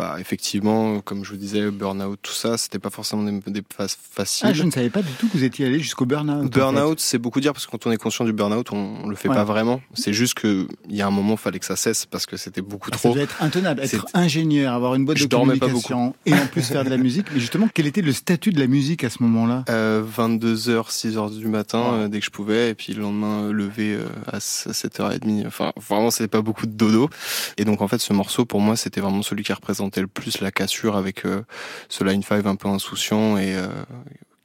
bah, 0.00 0.16
effectivement, 0.18 1.00
comme 1.02 1.24
je 1.26 1.30
vous 1.32 1.36
disais, 1.36 1.70
burn-out, 1.70 2.18
tout 2.22 2.32
ça, 2.32 2.56
c'était 2.56 2.78
pas 2.78 2.88
forcément 2.88 3.22
des, 3.22 3.38
des 3.52 3.62
phases 3.76 3.98
faciles. 4.00 4.46
Ah, 4.48 4.54
je 4.54 4.62
ne 4.62 4.70
savais 4.70 4.88
pas 4.88 5.02
du 5.02 5.12
tout 5.12 5.28
que 5.28 5.36
vous 5.36 5.44
étiez 5.44 5.66
allé 5.66 5.78
jusqu'au 5.78 6.06
burn-out. 6.06 6.56
en 6.56 6.94
c'est 6.96 7.18
beaucoup 7.18 7.40
dire 7.40 7.52
parce 7.52 7.66
que 7.66 7.70
quand 7.70 7.86
on 7.86 7.92
est 7.92 7.98
conscient 7.98 8.24
du 8.24 8.32
burnout, 8.32 8.72
on, 8.72 8.94
on 9.04 9.08
le 9.08 9.14
fait 9.16 9.28
Ouais. 9.28 9.34
pas 9.34 9.44
vraiment. 9.44 9.82
C'est 9.92 10.14
juste 10.14 10.34
que 10.34 10.66
il 10.88 10.96
y 10.96 11.02
a 11.02 11.06
un 11.06 11.10
moment, 11.10 11.36
fallait 11.36 11.58
que 11.58 11.66
ça 11.66 11.76
cesse 11.76 12.06
parce 12.06 12.24
que 12.24 12.38
c'était 12.38 12.62
beaucoup 12.62 12.90
Ça 12.90 12.96
trop. 12.96 13.14
être 13.18 13.42
intenable. 13.42 13.82
Être 13.82 14.06
ingénieur, 14.14 14.72
avoir 14.72 14.94
une 14.94 15.04
boîte 15.04 15.18
Je 15.18 15.26
de 15.26 15.34
communication 15.36 16.14
et 16.24 16.32
en 16.32 16.46
plus 16.46 16.62
faire 16.62 16.82
de 16.84 16.88
la 16.90 16.96
musique. 16.96 17.26
Mais 17.34 17.40
justement, 17.40 17.68
quel 17.74 17.86
était 17.86 18.00
le 18.00 18.12
statut 18.12 18.50
de 18.52 18.58
la 18.58 18.66
musique 18.68 19.04
à 19.04 19.10
ce 19.10 19.22
moment-là? 19.22 19.64
Euh, 19.68 20.02
22h, 20.02 20.90
6h 20.90 21.36
du 21.38 21.46
matin, 21.48 21.80
Ouais. 21.82 21.98
euh, 22.04 22.08
dès 22.08 22.20
que 22.20 22.24
je 22.24 22.30
pouvais, 22.30 22.70
et 22.70 22.74
puis 22.74 22.94
le 22.94 23.02
lendemain, 23.02 23.42
euh, 23.42 23.52
levé 23.52 23.92
euh, 23.94 24.06
à 24.32 24.38
7h30. 24.38 25.46
Enfin, 25.46 25.72
vraiment, 25.76 26.10
c'était 26.10 26.28
pas 26.28 26.40
beaucoup 26.42 26.66
de 26.66 26.72
dodo. 26.72 27.10
Et 27.58 27.64
donc, 27.64 27.82
en 27.82 27.88
fait, 27.88 27.98
ce 27.98 28.12
morceau, 28.12 28.44
pour 28.46 28.60
moi, 28.60 28.76
c'était 28.76 29.00
vraiment 29.00 29.22
celui 29.22 29.44
qui 29.44 29.52
représentait 29.90 30.00
le 30.00 30.06
plus 30.06 30.40
la 30.40 30.50
cassure 30.50 30.96
avec 30.96 31.24
euh, 31.24 31.42
ce 31.88 32.04
Line 32.04 32.22
5 32.22 32.46
un 32.46 32.56
peu 32.56 32.68
insouciant 32.68 33.36
et 33.36 33.54
euh, 33.54 33.68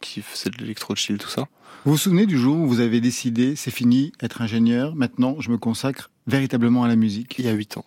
qui 0.02 0.22
faisait 0.22 0.50
de 0.50 0.58
l'électro 0.58 0.96
chill, 0.96 1.18
tout 1.18 1.30
ça. 1.30 1.48
Vous 1.86 1.92
vous 1.92 1.98
souvenez 1.98 2.25
du 2.25 2.38
jour 2.38 2.58
où 2.58 2.68
vous 2.68 2.80
avez 2.80 3.00
décidé, 3.00 3.56
c'est 3.56 3.72
fini, 3.72 4.12
être 4.22 4.42
ingénieur, 4.42 4.96
maintenant 4.96 5.38
je 5.40 5.52
me 5.52 5.58
consacre 5.58 6.10
véritablement 6.28 6.84
à 6.84 6.88
la 6.88 6.96
musique? 6.96 7.36
Il 7.38 7.46
y 7.46 7.50
a 7.50 7.54
8 7.54 7.78
ans. 7.78 7.86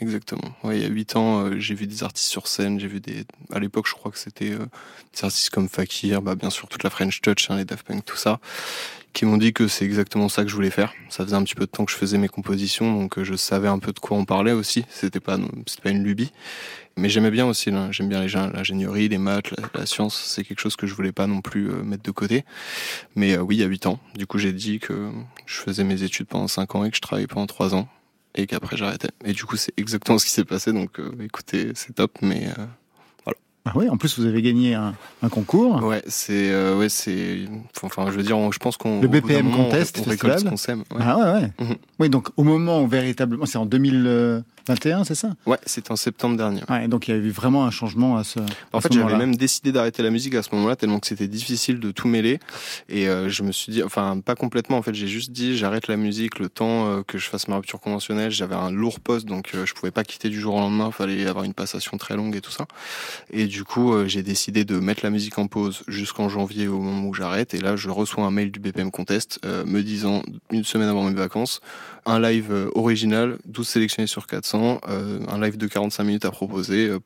Exactement. 0.00 0.54
Ouais, 0.62 0.78
il 0.78 0.82
y 0.82 0.86
a 0.86 0.88
8 0.88 1.16
ans, 1.16 1.44
euh, 1.44 1.58
j'ai 1.58 1.74
vu 1.74 1.86
des 1.86 2.04
artistes 2.04 2.28
sur 2.28 2.46
scène, 2.46 2.78
j'ai 2.78 2.86
vu 2.86 3.00
des. 3.00 3.24
À 3.50 3.58
l'époque, 3.58 3.88
je 3.88 3.94
crois 3.94 4.12
que 4.12 4.18
c'était 4.18 4.52
euh, 4.52 4.66
des 5.14 5.24
artistes 5.24 5.50
comme 5.50 5.68
Fakir, 5.68 6.22
bah, 6.22 6.36
bien 6.36 6.50
sûr 6.50 6.68
toute 6.68 6.84
la 6.84 6.90
French 6.90 7.20
Touch, 7.20 7.50
hein, 7.50 7.56
les 7.56 7.64
Daft 7.64 7.86
Punk, 7.86 8.04
tout 8.04 8.16
ça, 8.16 8.38
qui 9.12 9.24
m'ont 9.24 9.36
dit 9.36 9.52
que 9.52 9.68
c'est 9.68 9.84
exactement 9.84 10.28
ça 10.28 10.42
que 10.42 10.48
je 10.48 10.54
voulais 10.54 10.70
faire. 10.70 10.92
Ça 11.08 11.24
faisait 11.24 11.36
un 11.36 11.42
petit 11.42 11.54
peu 11.54 11.66
de 11.66 11.70
temps 11.70 11.84
que 11.84 11.92
je 11.92 11.96
faisais 11.96 12.18
mes 12.18 12.28
compositions, 12.28 13.00
donc 13.00 13.18
euh, 13.18 13.24
je 13.24 13.34
savais 13.34 13.68
un 13.68 13.78
peu 13.78 13.92
de 13.92 13.98
quoi 13.98 14.16
on 14.16 14.24
parlait 14.24 14.52
aussi. 14.52 14.84
C'était 14.88 15.20
pas, 15.20 15.38
c'était 15.66 15.82
pas 15.82 15.90
une 15.90 16.04
lubie, 16.04 16.32
mais 16.96 17.08
j'aimais 17.08 17.30
bien 17.30 17.46
aussi. 17.46 17.70
J'aime 17.90 18.08
bien 18.08 18.26
l'ingénierie, 18.26 19.08
les 19.08 19.18
maths, 19.18 19.52
la, 19.74 19.86
science. 19.86 20.20
C'est 20.26 20.44
quelque 20.44 20.60
chose 20.60 20.76
que 20.76 20.86
je 20.86 20.94
voulais 20.94 21.12
pas 21.12 21.26
non 21.26 21.40
plus 21.40 21.70
euh, 21.70 21.82
mettre 21.82 22.02
de 22.02 22.10
côté. 22.10 22.44
Mais 23.16 23.36
euh, 23.36 23.40
oui, 23.40 23.56
il 23.56 23.60
y 23.60 23.64
a 23.64 23.66
8 23.66 23.86
ans. 23.86 23.98
Du 24.16 24.26
coup, 24.26 24.38
j'ai 24.38 24.52
dit 24.52 24.78
que 24.78 25.10
je 25.46 25.56
faisais 25.56 25.84
mes 25.84 26.02
études 26.02 26.26
pendant 26.26 26.48
5 26.48 26.74
ans 26.74 26.84
et 26.84 26.90
que 26.90 26.96
je 26.96 27.00
travaillais 27.00 27.26
pendant 27.26 27.46
3 27.46 27.74
ans 27.74 27.88
et 28.34 28.46
qu'après 28.46 28.76
j'arrêtais. 28.76 29.08
Et 29.24 29.32
du 29.32 29.44
coup, 29.44 29.56
c'est 29.56 29.72
exactement 29.76 30.18
ce 30.18 30.26
qui 30.26 30.30
s'est 30.30 30.44
passé. 30.44 30.72
Donc, 30.72 31.00
écoutez, 31.20 31.72
c'est 31.74 31.94
top. 31.94 32.18
Mais 32.22 32.48
euh, 32.58 32.66
Ah 33.66 33.72
oui, 33.74 33.88
en 33.90 33.96
plus 33.98 34.18
vous 34.18 34.24
avez 34.26 34.40
gagné 34.40 34.74
un, 34.74 34.94
un 35.22 35.28
concours. 35.28 35.82
ouais, 35.84 36.02
c'est 36.06 36.50
euh, 36.50 36.78
ouais, 36.78 36.88
c'est. 36.88 37.40
Enfin, 37.82 38.06
je 38.10 38.16
veux 38.16 38.22
dire, 38.22 38.38
on- 38.38 38.50
je 38.50 38.58
pense 38.58 38.76
qu'on 38.78 39.00
Le 39.02 39.08
BPM 39.08 39.44
moment, 39.46 39.58
on- 39.60 39.64
Contest 39.64 40.00
on, 40.04 40.08
récolte 40.08 40.38
ce 40.40 40.44
qu'on 40.44 40.56
sème. 40.56 40.80
Ouais, 40.90 41.00
Ah 41.00 41.16
ouais, 41.18 41.24
ouais. 41.42 41.52
Mhm. 41.66 41.76
Oui, 41.98 42.08
donc 42.08 42.28
au 42.38 42.42
moment 42.42 42.82
où 42.82 42.88
véritablement, 42.88 43.44
c'est 43.46 43.58
en 43.58 43.66
2021, 44.74 45.04
c'est 45.04 45.14
ça 45.14 45.30
ouais 45.46 45.58
c'était 45.66 45.92
en 45.92 45.96
septembre 45.96 46.36
dernier. 46.36 46.62
Ouais, 46.68 46.88
donc 46.88 47.08
il 47.08 47.12
y 47.12 47.14
a 47.14 47.16
eu 47.16 47.30
vraiment 47.30 47.64
un 47.64 47.70
changement 47.70 48.16
à 48.16 48.24
ce. 48.24 48.40
En 48.72 48.78
à 48.78 48.80
fait, 48.80 48.92
j'avais 48.92 49.16
même 49.16 49.34
décidé 49.34 49.72
d'arrêter 49.72 50.02
la 50.02 50.10
musique 50.10 50.34
à 50.34 50.42
ce 50.42 50.54
moment-là, 50.54 50.76
tellement 50.76 50.98
que 50.98 51.06
c'était 51.06 51.28
difficile 51.28 51.80
de 51.80 51.90
tout 51.90 52.08
mêler. 52.08 52.38
Et 52.88 53.08
euh, 53.08 53.28
je 53.28 53.42
me 53.42 53.52
suis 53.52 53.72
dit, 53.72 53.82
enfin, 53.82 54.20
pas 54.24 54.34
complètement, 54.34 54.78
en 54.78 54.82
fait, 54.82 54.94
j'ai 54.94 55.06
juste 55.06 55.30
dit, 55.30 55.56
j'arrête 55.56 55.88
la 55.88 55.96
musique 55.96 56.38
le 56.38 56.48
temps 56.48 56.86
euh, 56.86 57.02
que 57.06 57.18
je 57.18 57.28
fasse 57.28 57.48
ma 57.48 57.56
rupture 57.56 57.80
conventionnelle. 57.80 58.30
J'avais 58.30 58.54
un 58.54 58.70
lourd 58.70 59.00
poste, 59.00 59.26
donc 59.26 59.50
euh, 59.54 59.66
je 59.66 59.74
pouvais 59.74 59.90
pas 59.90 60.04
quitter 60.04 60.28
du 60.28 60.40
jour 60.40 60.54
au 60.54 60.60
lendemain, 60.60 60.90
fallait 60.90 61.26
avoir 61.26 61.44
une 61.44 61.54
passation 61.54 61.96
très 61.96 62.16
longue 62.16 62.36
et 62.36 62.40
tout 62.40 62.50
ça. 62.50 62.66
Et 63.32 63.46
du 63.46 63.64
coup, 63.64 63.92
euh, 63.92 64.06
j'ai 64.06 64.22
décidé 64.22 64.64
de 64.64 64.78
mettre 64.78 65.00
la 65.04 65.10
musique 65.10 65.38
en 65.38 65.46
pause 65.46 65.82
jusqu'en 65.88 66.28
janvier 66.28 66.68
au 66.68 66.80
moment 66.80 67.08
où 67.08 67.14
j'arrête. 67.14 67.54
Et 67.54 67.60
là, 67.60 67.76
je 67.76 67.90
reçois 67.90 68.24
un 68.24 68.30
mail 68.30 68.50
du 68.50 68.60
BPM 68.60 68.90
Contest 68.90 69.40
me 69.44 69.82
disant, 69.82 70.22
une 70.50 70.64
semaine 70.64 70.88
avant 70.88 71.04
mes 71.04 71.14
vacances, 71.14 71.60
un 72.06 72.20
live 72.20 72.70
original, 72.74 73.38
12 73.46 73.68
sélectionnés 73.68 74.06
sur 74.06 74.26
400, 74.26 74.59
euh, 74.88 75.20
un 75.28 75.40
live 75.40 75.56
de 75.56 75.66
45 75.66 76.04
minutes 76.04 76.24
à 76.24 76.30
proposer. 76.30 76.88
euh, 76.88 76.98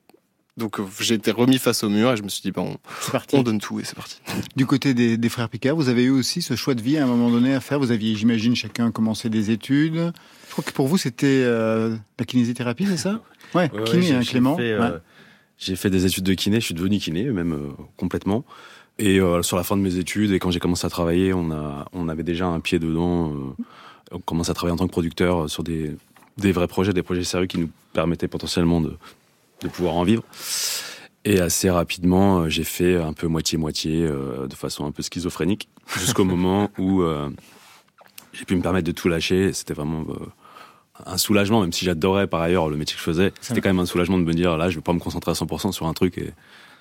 donc 0.57 0.79
euh, 0.79 0.85
j'ai 1.01 1.15
été 1.15 1.33
remis 1.33 1.59
face 1.59 1.83
au 1.83 1.89
mur 1.89 2.13
et 2.13 2.17
je 2.17 2.23
me 2.23 2.29
suis 2.29 2.41
dit, 2.43 2.53
bon, 2.53 2.77
C'est 3.01 3.11
parti. 3.11 3.35
on 3.37 3.43
donne 3.43 3.59
tout 3.61 3.81
et 3.81 3.85
c'est 3.85 3.97
parti. 3.97 4.21
Du 4.55 4.67
côté 4.67 4.95
des, 4.95 5.17
des 5.17 5.29
frères 5.29 5.49
Picard, 5.49 5.75
vous 5.75 5.89
avez 5.89 6.05
eu 6.05 6.11
aussi 6.11 6.43
ce 6.43 6.55
choix 6.55 6.75
de 6.75 6.81
vie 6.83 6.97
à 6.97 7.03
un 7.05 7.07
moment 7.09 7.29
donné 7.31 7.55
à 7.55 7.61
faire. 7.61 7.79
Vous 7.81 7.91
aviez, 7.91 8.15
j'imagine, 8.15 8.55
chacun 8.55 8.91
commencé 8.93 9.29
des 9.29 9.51
études. 9.51 10.13
Je 10.49 10.53
crois 10.53 10.63
que 10.65 10.71
pour 10.71 10.87
vous, 10.87 10.97
c'était 10.97 11.27
euh, 11.45 11.97
la 12.21 12.25
kinésithérapie, 12.25 12.87
c'est 12.87 12.97
ça? 12.97 13.21
Ouais, 13.55 13.69
Ouais, 13.75 13.83
kiné, 13.85 14.13
hein, 14.13 14.21
Clément. 14.23 14.57
fait, 14.57 14.79
Ouais. 14.79 14.91
J'ai 15.59 15.75
fait 15.77 15.91
des 15.91 16.05
études 16.07 16.25
de 16.25 16.35
kiné, 16.35 16.61
je 16.61 16.67
suis 16.67 16.75
devenu 16.75 16.99
kiné, 16.99 17.25
même 17.25 17.53
euh, 17.53 17.69
complètement. 17.97 18.45
Et 19.01 19.19
euh, 19.21 19.43
sur 19.43 19.57
la 19.57 19.65
fin 19.65 19.77
de 19.77 19.83
mes 19.83 19.97
études 19.97 20.31
et 20.31 20.39
quand 20.39 20.53
j'ai 20.53 20.61
commencé 20.61 20.87
à 20.87 20.91
travailler, 20.91 21.33
on, 21.33 21.51
a, 21.51 21.87
on 21.93 22.09
avait 22.09 22.23
déjà 22.23 22.47
un 22.47 22.61
pied 22.61 22.79
dedans. 22.79 23.33
euh, 23.33 23.65
on 24.13 24.19
commençait 24.21 24.53
à 24.53 24.55
travailler 24.55 24.75
en 24.75 24.77
tant 24.77 24.87
que 24.87 24.93
producteur 24.93 25.51
sur 25.51 25.65
des, 25.65 25.97
des 26.37 26.53
vrais 26.53 26.69
projets, 26.69 26.93
des 26.93 27.03
projets 27.03 27.25
sérieux 27.25 27.47
qui 27.47 27.59
nous 27.59 27.71
permettaient 27.93 28.29
potentiellement 28.29 28.81
de, 28.81 28.97
de 29.63 29.69
pouvoir 29.69 29.95
en 29.95 30.05
vivre. 30.05 30.23
Et 31.25 31.41
assez 31.41 31.71
rapidement, 31.71 32.41
euh, 32.41 32.49
j'ai 32.49 32.65
fait 32.65 32.97
un 32.97 33.15
peu 33.15 33.27
moitié-moitié, 33.29 34.03
euh, 34.03 34.47
de 34.47 34.55
façon 34.55 34.85
un 34.85 34.91
peu 34.91 35.03
schizophrénique, 35.03 35.69
jusqu'au 35.99 36.25
moment 36.25 36.71
où 36.79 37.03
euh, 37.03 37.31
j'ai 38.33 38.45
pu 38.45 38.57
me 38.57 38.63
permettre 38.63 38.87
de 38.87 38.93
tout 38.93 39.09
lâcher. 39.09 39.53
C'était 39.53 39.75
vraiment 39.75 40.05
euh, 40.11 40.27
un 41.07 41.17
soulagement, 41.17 41.63
même 41.63 41.73
si 41.73 41.85
j'adorais 41.85 42.27
par 42.27 42.43
ailleurs 42.43 42.69
le 42.69 42.77
métier 42.77 42.95
que 42.95 43.01
je 43.01 43.05
faisais. 43.05 43.33
C'était 43.41 43.61
quand 43.61 43.71
même 43.71 43.81
un 43.81 43.87
soulagement 43.87 44.19
de 44.19 44.25
me 44.25 44.35
dire, 44.35 44.59
là, 44.59 44.69
je 44.69 44.77
vais 44.77 44.83
pas 44.83 44.93
me 44.93 44.99
concentrer 44.99 45.31
à 45.31 45.35
100% 45.35 45.73
sur 45.73 45.87
un 45.87 45.95
truc 45.95 46.19
et, 46.19 46.33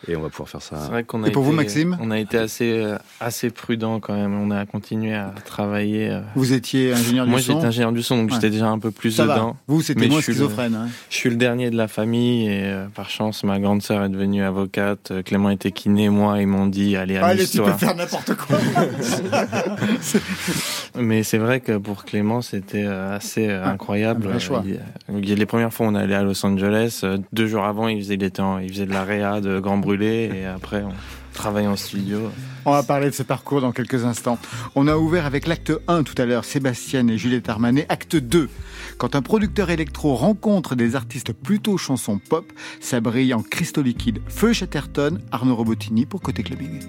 et 0.07 0.15
on 0.15 0.21
va 0.21 0.29
pouvoir 0.29 0.49
faire 0.49 0.61
C'est 0.61 0.75
ça. 0.75 0.87
vrai 0.89 1.03
qu'on 1.03 1.23
a 1.23 1.27
Et 1.27 1.31
pour 1.31 1.43
été, 1.43 1.51
vous, 1.51 1.55
Maxime 1.55 1.97
On 2.01 2.11
a 2.11 2.19
été 2.19 2.37
assez, 2.37 2.71
euh, 2.71 2.97
assez 3.19 3.49
prudent 3.49 3.99
quand 3.99 4.15
même. 4.15 4.33
On 4.39 4.51
a 4.51 4.65
continué 4.65 5.13
à 5.13 5.33
travailler. 5.45 6.09
euh. 6.09 6.21
Vous 6.35 6.53
étiez 6.53 6.93
ingénieur 6.93 7.25
du 7.25 7.31
Moi, 7.31 7.41
son. 7.41 7.53
j'étais 7.53 7.65
ingénieur 7.67 7.91
du 7.91 8.03
son, 8.03 8.17
donc 8.17 8.29
Ouais. 8.29 8.35
j'étais 8.35 8.49
déjà 8.49 8.67
un 8.67 8.79
peu 8.79 8.91
plus 8.91 9.11
Ça 9.11 9.25
va. 9.25 9.35
dedans. 9.35 9.57
Vous, 9.67 9.81
c'était 9.81 10.07
moins 10.07 10.21
je 10.21 10.27
le- 10.27 10.33
schizophrène. 10.33 10.75
hein. 10.75 10.87
Je 11.09 11.15
suis 11.15 11.29
le 11.29 11.35
dernier 11.37 11.69
de 11.69 11.77
la 11.77 11.87
famille 11.87 12.47
et 12.47 12.63
euh, 12.65 12.85
par 12.93 13.09
chance, 13.09 13.43
ma 13.43 13.59
grande 13.59 13.81
sœur 13.81 14.03
est 14.03 14.09
devenue 14.09 14.43
avocate. 14.43 15.11
Clément 15.25 15.49
était 15.49 15.71
kiné. 15.71 16.09
Moi, 16.09 16.39
ils 16.41 16.47
m'ont 16.47 16.67
dit, 16.67 16.95
allez, 16.95 17.17
Allez, 17.17 17.45
tu 17.47 17.57
peux 17.57 17.63
amuse-toi. 17.63 17.77
faire 17.77 17.95
n'importe 17.95 18.35
quoi. 18.35 18.57
Mais 20.99 21.23
c'est 21.23 21.37
vrai 21.37 21.59
que 21.59 21.77
pour 21.77 22.05
Clément, 22.05 22.41
c'était 22.41 22.85
assez 22.85 23.49
Ah, 23.49 23.69
incroyable. 23.69 24.29
un 24.33 24.39
choix. 24.39 24.63
Il, 25.09 25.33
les 25.35 25.45
premières 25.45 25.73
fois, 25.73 25.87
on 25.87 25.95
allait 25.95 26.15
à 26.15 26.23
Los 26.23 26.45
Angeles. 26.45 27.03
Deux 27.31 27.47
jours 27.47 27.63
avant, 27.65 27.87
il 27.87 27.99
faisait, 28.01 28.15
il 28.15 28.23
était 28.23 28.41
en- 28.41 28.59
il 28.59 28.69
faisait 28.69 28.85
de 28.85 28.93
la 28.93 29.03
réa 29.03 29.41
de 29.41 29.59
Grand 29.59 29.77
Brûlé. 29.93 30.31
Et 30.33 30.45
après, 30.45 30.81
on 30.81 30.93
travaillait 31.33 31.67
en 31.67 31.75
studio. 31.75 32.31
On 32.65 32.71
va 32.71 32.81
parler 32.81 33.09
de 33.09 33.15
ce 33.15 33.21
parcours 33.21 33.61
dans 33.61 33.71
quelques 33.71 34.05
instants. 34.05 34.39
On 34.75 34.87
a 34.87 34.97
ouvert 34.97 35.25
avec 35.25 35.45
l'acte 35.45 35.71
1 35.87 36.03
tout 36.03 36.19
à 36.19 36.25
l'heure, 36.25 36.45
Sébastien 36.45 37.07
et 37.07 37.17
Juliette 37.17 37.47
Armanet. 37.49 37.85
Acte 37.89 38.15
2, 38.15 38.49
quand 38.97 39.15
un 39.15 39.21
producteur 39.21 39.69
électro 39.69 40.15
rencontre 40.15 40.75
des 40.75 40.95
artistes 40.95 41.33
plutôt 41.33 41.77
chansons 41.77 42.17
pop, 42.17 42.51
ça 42.79 43.01
brille 43.01 43.33
en 43.35 43.41
cristaux 43.43 43.83
liquides. 43.83 44.21
Feu 44.27 44.53
Chatterton, 44.53 45.19
Arnaud 45.31 45.55
Robotini 45.55 46.05
pour 46.05 46.21
Côté 46.21 46.41
Clubbing. 46.41 46.79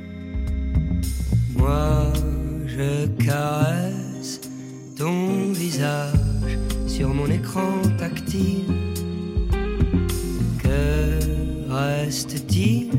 Moi, 1.57 2.13
je 2.67 3.07
caresse 3.23 4.41
ton 4.97 5.53
visage 5.53 6.59
sur 6.87 7.13
mon 7.13 7.27
écran 7.27 7.83
tactile. 7.99 8.65
Que 10.63 11.14
reste-t-il 11.75 12.91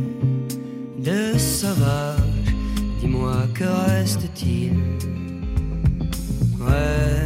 de 1.00 1.38
sauvage 1.38 2.20
Dis-moi, 3.00 3.36
que 3.54 3.64
reste-t-il 3.64 4.74
Ouais, 6.60 7.24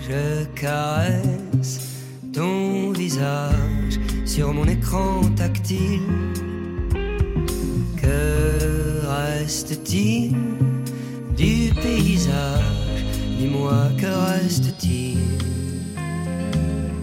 je 0.00 0.44
caresse 0.60 1.80
ton 2.32 2.92
visage 2.92 3.98
sur 4.24 4.52
mon 4.52 4.66
écran 4.66 5.22
tactile. 5.36 6.00
Que 7.96 9.06
reste-t-il 9.06 10.34
du 11.36 11.72
paysage 11.74 13.04
Dis-moi, 13.38 13.88
que 13.98 14.06
reste-t-il 14.06 15.18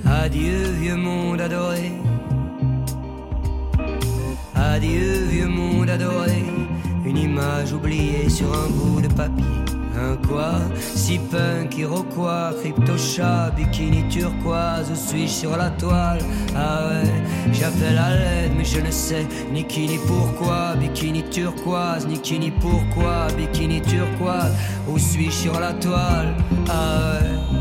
Adieu, 0.06 0.72
vieux 0.82 0.96
monde 0.96 1.42
adoré. 1.42 1.92
Adieu, 4.80 5.26
vieux 5.30 5.48
monde 5.48 5.89
adoré. 5.89 6.42
Une 7.04 7.18
image 7.18 7.74
oubliée 7.74 8.30
sur 8.30 8.48
un 8.54 8.70
bout 8.70 9.02
de 9.02 9.10
papier. 9.10 9.44
Un 9.94 10.15
quoi 10.26 10.54
Si 10.78 11.20
punk, 11.20 11.78
iroquois, 11.78 12.54
crypto 12.62 12.98
chat, 12.98 13.52
bikini 13.58 14.08
turquoise, 14.08 14.89
où 14.89 14.96
suis-je 14.96 15.34
sur 15.34 15.58
la 15.58 15.70
toile? 15.72 16.20
Ah 16.56 16.88
ouais, 16.88 17.12
j'appelle 17.52 17.98
à 17.98 18.15
l'aide, 18.15 18.54
mais 18.58 18.63
je 18.63 18.80
ne 18.80 18.89
sais 18.89 19.28
ni 19.52 19.65
qui 19.65 19.86
ni 19.86 19.98
pourquoi. 19.98 20.76
Bikini 20.80 21.24
turquoise, 21.24 22.08
ni 22.08 22.18
qui 22.18 22.39
ni 22.39 22.50
pourquoi. 22.50 23.28
Bikini 23.38 23.82
turquoise, 23.82 24.54
où 24.88 24.98
suis-je 24.98 25.32
sur 25.32 25.60
la 25.60 25.74
toile? 25.74 26.34
Ah 26.70 27.20
ouais. 27.20 27.59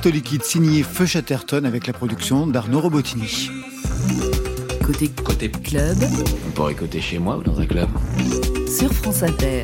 Cristaux 0.00 0.16
liquides 0.16 0.44
signés 0.44 0.82
Feu 0.82 1.04
Chatterton 1.04 1.66
avec 1.66 1.86
la 1.86 1.92
production 1.92 2.46
d'Arnaud 2.46 2.80
Robotini. 2.80 3.50
Côté 4.82 5.10
Côté 5.22 5.50
club 5.50 5.98
On 6.46 6.50
pourrait 6.52 6.72
écouter 6.72 7.02
chez 7.02 7.18
moi 7.18 7.36
ou 7.36 7.42
dans 7.42 7.60
un 7.60 7.66
club. 7.66 7.88
sur 8.66 8.90
France 8.94 9.22
Inter. 9.22 9.60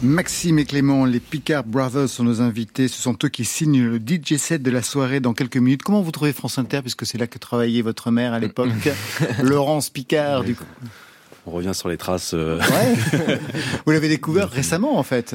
Maxime 0.00 0.60
et 0.60 0.64
Clément, 0.64 1.06
les 1.06 1.18
Picard 1.18 1.64
Brothers 1.64 2.08
sont 2.08 2.22
nos 2.22 2.40
invités. 2.40 2.86
Ce 2.86 3.02
sont 3.02 3.16
eux 3.24 3.28
qui 3.28 3.44
signent 3.44 3.82
le 3.84 3.98
DJ 3.98 4.36
set 4.36 4.62
de 4.62 4.70
la 4.70 4.82
soirée 4.82 5.18
dans 5.18 5.32
quelques 5.32 5.56
minutes. 5.56 5.82
Comment 5.82 6.00
vous 6.02 6.12
trouvez 6.12 6.32
France 6.32 6.56
Inter, 6.58 6.82
puisque 6.82 7.04
c'est 7.04 7.18
là 7.18 7.26
que 7.26 7.38
travaillait 7.38 7.82
votre 7.82 8.12
mère 8.12 8.32
à 8.32 8.38
l'époque, 8.38 8.68
Laurence 9.42 9.90
Picard. 9.90 10.44
Du 10.44 10.54
coup. 10.54 10.64
On 11.46 11.50
revient 11.50 11.74
sur 11.74 11.88
les 11.88 11.96
traces. 11.96 12.30
euh, 12.34 12.60
Ouais. 12.60 13.38
vous 13.86 13.90
l'avez 13.90 14.08
découvert 14.08 14.48
récemment, 14.50 14.98
en 14.98 15.02
fait. 15.02 15.34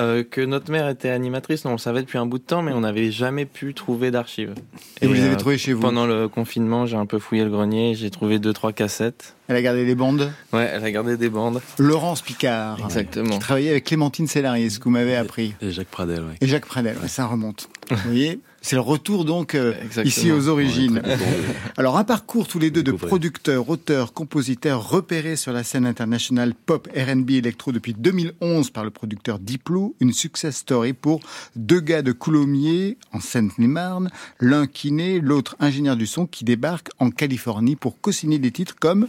Euh, 0.00 0.24
que 0.24 0.40
notre 0.40 0.70
mère 0.70 0.88
était 0.88 1.10
animatrice, 1.10 1.64
non, 1.66 1.72
on 1.72 1.74
le 1.74 1.78
savait 1.78 2.00
depuis 2.00 2.16
un 2.16 2.24
bout 2.24 2.38
de 2.38 2.44
temps, 2.44 2.62
mais 2.62 2.72
on 2.72 2.80
n'avait 2.80 3.10
jamais 3.10 3.44
pu 3.44 3.74
trouver 3.74 4.10
d'archives. 4.10 4.54
Et 5.02 5.06
vous 5.06 5.12
les 5.12 5.22
avez 5.22 5.34
euh, 5.34 5.36
trouvés 5.36 5.58
chez 5.58 5.74
vous. 5.74 5.82
Pendant 5.82 6.06
le 6.06 6.28
confinement, 6.28 6.86
j'ai 6.86 6.96
un 6.96 7.04
peu 7.04 7.18
fouillé 7.18 7.44
le 7.44 7.50
grenier, 7.50 7.94
j'ai 7.94 8.10
trouvé 8.10 8.38
deux 8.38 8.54
trois 8.54 8.72
cassettes. 8.72 9.34
Elle 9.48 9.56
a 9.56 9.62
gardé 9.62 9.84
les 9.84 9.94
bandes. 9.94 10.32
Ouais, 10.54 10.70
elle 10.72 10.82
a 10.82 10.90
gardé 10.90 11.18
des 11.18 11.28
bandes. 11.28 11.60
Laurence 11.78 12.22
Picard. 12.22 12.78
Exactement. 12.82 13.34
Qui 13.34 13.38
travaillait 13.38 13.70
avec 13.70 13.84
Clémentine 13.84 14.26
Célarier, 14.26 14.70
ce 14.70 14.78
que 14.78 14.84
vous 14.84 14.90
m'avez 14.90 15.14
appris. 15.14 15.54
Et 15.60 15.70
Jacques 15.70 15.88
Pradel, 15.88 16.20
ouais. 16.20 16.36
Et 16.40 16.46
Jacques 16.46 16.66
Pradel, 16.66 16.96
ouais, 17.02 17.08
ça 17.08 17.26
remonte. 17.26 17.68
Vous 17.90 17.96
voyez 18.06 18.40
c'est 18.62 18.76
le 18.76 18.80
retour 18.80 19.24
donc 19.24 19.54
euh, 19.54 19.74
ici 20.04 20.30
aux 20.30 20.48
origines. 20.48 21.02
Ouais, 21.04 21.18
Alors 21.76 21.98
un 21.98 22.04
parcours 22.04 22.46
tous 22.46 22.58
les 22.58 22.70
deux 22.70 22.82
de 22.82 22.92
producteurs, 22.92 23.68
auteurs, 23.68 24.12
compositeurs 24.12 24.88
repérés 24.88 25.36
sur 25.36 25.52
la 25.52 25.64
scène 25.64 25.84
internationale 25.84 26.54
pop, 26.54 26.88
R&B, 26.96 27.32
électro 27.32 27.72
depuis 27.72 27.92
2011 27.92 28.70
par 28.70 28.84
le 28.84 28.90
producteur 28.90 29.40
Diplo, 29.40 29.96
une 30.00 30.12
success 30.12 30.56
story 30.56 30.92
pour 30.92 31.20
deux 31.56 31.80
gars 31.80 32.02
de 32.02 32.12
Coulommiers 32.12 32.96
en 33.12 33.20
Seine-et-Marne, 33.20 34.10
l'un 34.40 34.66
kiné, 34.66 35.20
l'autre 35.20 35.56
ingénieur 35.58 35.96
du 35.96 36.06
son 36.06 36.26
qui 36.26 36.44
débarque 36.44 36.88
en 37.00 37.10
Californie 37.10 37.76
pour 37.76 38.00
co-signer 38.00 38.38
des 38.38 38.52
titres 38.52 38.76
comme 38.78 39.08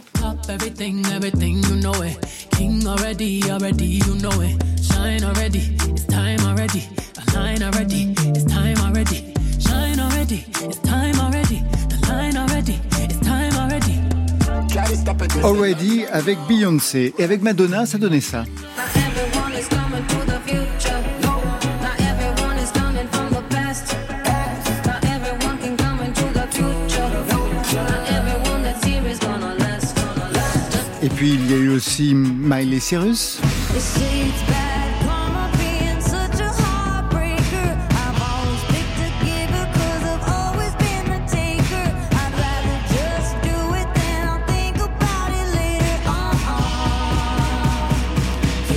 already, 10.34 10.44
it's 10.66 10.78
time 10.78 11.20
already. 11.20 11.62
The 11.88 12.06
line 12.08 12.36
already, 12.36 12.80
it's 12.98 13.18
time 13.20 13.54
already. 13.56 14.00
Already 15.42 16.04
avec 16.10 16.38
Beyoncé 16.48 17.14
et 17.18 17.24
avec 17.24 17.42
Madonna, 17.42 17.86
ça 17.86 17.98
donnait 17.98 18.20
ça. 18.20 18.44
Et 31.02 31.08
puis 31.10 31.34
il 31.34 31.50
y 31.50 31.54
a 31.54 31.56
eu 31.58 31.68
aussi 31.68 32.14
Miley 32.14 32.80
Cyrus. 32.80 33.38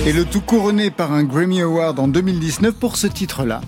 Et 0.08 0.12
le 0.14 0.24
tout 0.24 0.40
couronné 0.40 0.90
par 0.90 1.12
un 1.12 1.22
Grammy 1.22 1.60
Award 1.60 1.98
en 1.98 2.08
2019 2.08 2.74
pour 2.76 2.96
ce 2.96 3.06
titre-là. 3.06 3.60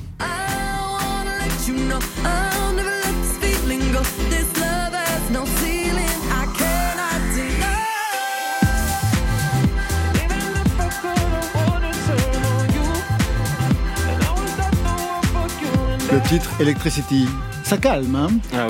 Le 16.10 16.20
titre 16.26 16.50
Electricity. 16.58 17.28
Ça 17.64 17.76
calme, 17.76 18.16
hein 18.16 18.28
ah. 18.54 18.66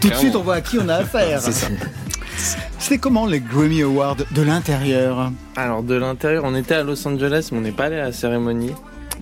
Tout 0.00 0.08
de 0.08 0.14
suite, 0.14 0.36
on 0.36 0.42
voit 0.42 0.54
à 0.54 0.60
qui 0.60 0.78
on 0.78 0.88
a 0.88 0.94
affaire. 0.98 1.40
Ça. 1.40 1.66
C'était 2.92 3.00
comment 3.00 3.24
les 3.24 3.40
Grammy 3.40 3.80
Awards 3.80 4.18
de 4.32 4.42
l'intérieur 4.42 5.32
Alors 5.56 5.82
de 5.82 5.94
l'intérieur, 5.94 6.42
on 6.44 6.54
était 6.54 6.74
à 6.74 6.82
Los 6.82 7.08
Angeles, 7.08 7.48
mais 7.50 7.56
on 7.56 7.60
n'est 7.62 7.72
pas 7.72 7.84
allé 7.84 7.96
à 7.96 8.02
la 8.02 8.12
cérémonie. 8.12 8.72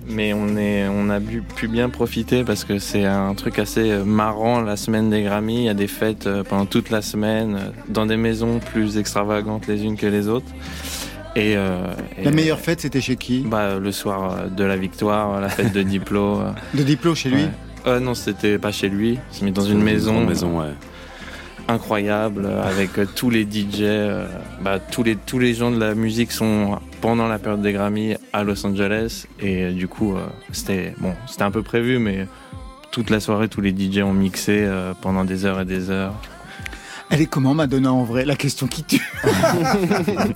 Mais 0.09 0.33
on, 0.33 0.57
est, 0.57 0.89
on 0.89 1.09
a 1.09 1.21
bu- 1.21 1.41
pu 1.41 1.69
bien 1.69 1.87
profiter 1.87 2.43
parce 2.43 2.65
que 2.65 2.79
c'est 2.79 3.05
un 3.05 3.33
truc 3.33 3.59
assez 3.59 3.91
euh, 3.91 4.03
marrant 4.03 4.59
la 4.59 4.75
semaine 4.75 5.09
des 5.09 5.23
Grammys. 5.23 5.59
Il 5.59 5.63
y 5.63 5.69
a 5.69 5.73
des 5.73 5.87
fêtes 5.87 6.27
euh, 6.27 6.43
pendant 6.43 6.65
toute 6.65 6.89
la 6.89 7.01
semaine 7.01 7.55
euh, 7.55 7.69
dans 7.87 8.05
des 8.05 8.17
maisons 8.17 8.59
plus 8.59 8.97
extravagantes 8.97 9.67
les 9.67 9.85
unes 9.85 9.95
que 9.95 10.05
les 10.07 10.27
autres. 10.27 10.51
Et, 11.37 11.55
euh, 11.55 11.93
et, 12.17 12.25
La 12.25 12.31
meilleure 12.31 12.59
fête, 12.59 12.81
c'était 12.81 12.99
chez 12.99 13.15
qui 13.15 13.39
bah, 13.39 13.79
Le 13.79 13.91
soir 13.93 14.49
de 14.49 14.65
la 14.65 14.75
victoire, 14.75 15.39
la 15.39 15.47
fête 15.47 15.71
de 15.71 15.81
Diplo. 15.83 16.41
De 16.73 16.83
Diplo 16.83 17.15
chez 17.15 17.29
lui 17.29 17.43
ouais. 17.43 17.49
Euh, 17.87 18.01
non, 18.01 18.15
c'était 18.15 18.57
pas 18.57 18.73
chez 18.73 18.89
lui. 18.89 19.17
C'est 19.31 19.45
mis 19.45 19.53
dans 19.53 19.63
une 19.63 19.81
maison, 19.81 20.25
maison, 20.25 20.59
ouais. 20.59 20.73
Incroyable 21.71 22.43
euh, 22.45 22.63
avec 22.63 22.97
euh, 22.97 23.05
tous 23.15 23.29
les 23.29 23.43
DJ, 23.43 23.81
euh, 23.81 24.25
bah, 24.61 24.79
tous 24.79 25.03
les 25.03 25.15
tous 25.15 25.39
les 25.39 25.53
gens 25.53 25.71
de 25.71 25.79
la 25.79 25.95
musique 25.95 26.31
sont 26.31 26.79
pendant 27.01 27.27
la 27.27 27.39
période 27.39 27.61
des 27.61 27.73
Grammy 27.73 28.15
à 28.33 28.43
Los 28.43 28.65
Angeles 28.65 29.25
et 29.39 29.63
euh, 29.63 29.71
du 29.71 29.87
coup 29.87 30.15
euh, 30.15 30.21
c'était 30.51 30.93
bon 30.99 31.13
c'était 31.27 31.43
un 31.43 31.51
peu 31.51 31.63
prévu 31.63 31.97
mais 31.99 32.27
toute 32.91 33.09
la 33.09 33.19
soirée 33.19 33.47
tous 33.47 33.61
les 33.61 33.71
DJ 33.71 33.99
ont 33.99 34.13
mixé 34.13 34.57
euh, 34.65 34.93
pendant 35.01 35.23
des 35.25 35.45
heures 35.45 35.61
et 35.61 35.65
des 35.65 35.89
heures. 35.89 36.13
Elle 37.13 37.19
est 37.21 37.25
comment 37.25 37.53
Madonna 37.53 37.91
en 37.91 38.03
vrai? 38.05 38.23
La 38.23 38.35
question 38.37 38.67
qui 38.67 38.83
tue. 38.85 39.01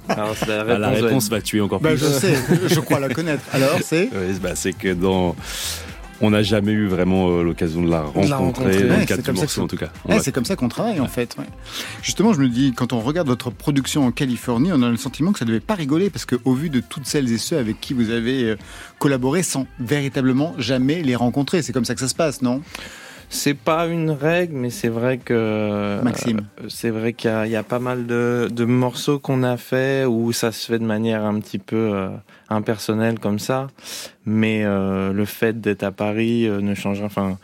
Alors 0.10 0.36
la 0.48 0.60
Ah, 0.60 0.64
réponse, 0.64 0.80
la 0.80 0.90
ouais. 0.92 1.02
réponse 1.02 1.30
va 1.30 1.42
tuer 1.42 1.62
encore 1.62 1.80
Bah, 1.80 1.92
plus. 1.92 2.00
je 2.00 2.06
sais, 2.06 2.36
je 2.70 2.80
crois 2.82 3.00
la 3.00 3.08
connaître. 3.08 3.44
Alors, 3.54 3.78
c'est? 3.82 4.10
Bah, 4.42 4.50
c'est 4.56 4.74
que 4.74 4.94
dans. 4.94 5.38
On 6.22 6.30
n'a 6.30 6.44
jamais 6.44 6.72
eu 6.72 6.88
vraiment 6.88 7.30
euh, 7.30 7.44
l'occasion 7.44 7.82
de 7.82 7.90
la 7.90 8.02
rencontrer, 8.02 8.74
la 8.88 8.96
Ouais, 8.96 9.06
c'est 9.18 9.26
comme. 9.26 9.36
Eh, 10.08 10.12
Ouais. 10.14 10.20
c'est 10.22 10.32
comme 10.32 10.46
ça 10.46 10.56
qu'on 10.56 10.70
travaille 10.70 11.00
en 11.02 11.08
fait. 11.08 11.36
ouais. 11.38 11.46
Justement, 12.02 12.32
je 12.34 12.40
me 12.40 12.48
dis, 12.48 12.72
quand 12.74 12.94
on 12.94 13.02
regarde 13.02 13.28
votre 13.28 13.50
production 13.52 14.06
en 14.06 14.12
Californie, 14.12 14.72
on 14.74 14.82
a 14.82 14.90
le 14.90 14.98
sentiment 14.98 15.34
que 15.34 15.40
ça 15.40 15.46
devait 15.46 15.60
pas 15.60 15.76
rigoler 15.76 16.10
parce 16.10 16.26
qu'au 16.26 16.54
vu 16.54 16.70
de 16.70 16.80
toutes 16.80 17.06
celles 17.06 17.32
et 17.32 17.38
ceux 17.38 17.58
avec 17.58 17.82
qui 17.82 17.94
vous 17.94 18.12
avez 18.12 18.44
euh, 18.52 18.56
collaboré 19.00 19.44
sans 19.44 19.68
véritablement 19.80 20.54
jamais 20.58 21.02
les 21.04 21.16
rencontrer, 21.16 21.62
c'est 21.62 21.74
comme 21.74 21.86
ça 21.86 21.94
que 21.96 22.00
ça 22.02 22.08
se 22.08 22.16
passe, 22.16 22.42
non? 22.42 22.62
C'est 23.30 23.54
pas 23.54 23.88
une 23.88 24.12
règle, 24.12 24.56
mais 24.56 24.70
c'est 24.70 24.88
vrai 24.88 25.18
que 25.18 26.02
Maxime. 26.04 26.42
euh, 26.62 26.68
c'est 26.70 26.90
vrai 26.90 27.14
qu'il 27.14 27.30
y, 27.30 27.34
a- 27.34 27.46
il 27.46 27.52
y 27.52 27.56
a 27.56 27.64
pas 27.64 27.80
mal 27.80 28.06
de, 28.06 28.48
de 28.52 28.66
morceaux 28.66 29.20
qu'on 29.20 29.44
a 29.44 29.58
fait 29.58 30.06
où 30.06 30.32
ça 30.32 30.52
se 30.52 30.68
fait 30.72 30.80
de 30.80 30.86
manière 30.86 31.26
un 31.26 31.40
petit 31.40 31.60
peu 31.60 31.76
euh, 31.94 32.10
impersonnelle 32.50 33.20
comme 33.20 33.40
ça, 33.40 33.68
mais 34.26 34.64
euh, 34.64 35.12
le 35.12 35.26
fait 35.26 35.60
d'être 35.60 35.84
à 35.84 35.92
Paris 35.92 36.48
ne 36.50 36.74
change 36.76 36.98
rien. 37.00 37.08
Enfin, 37.08 37.38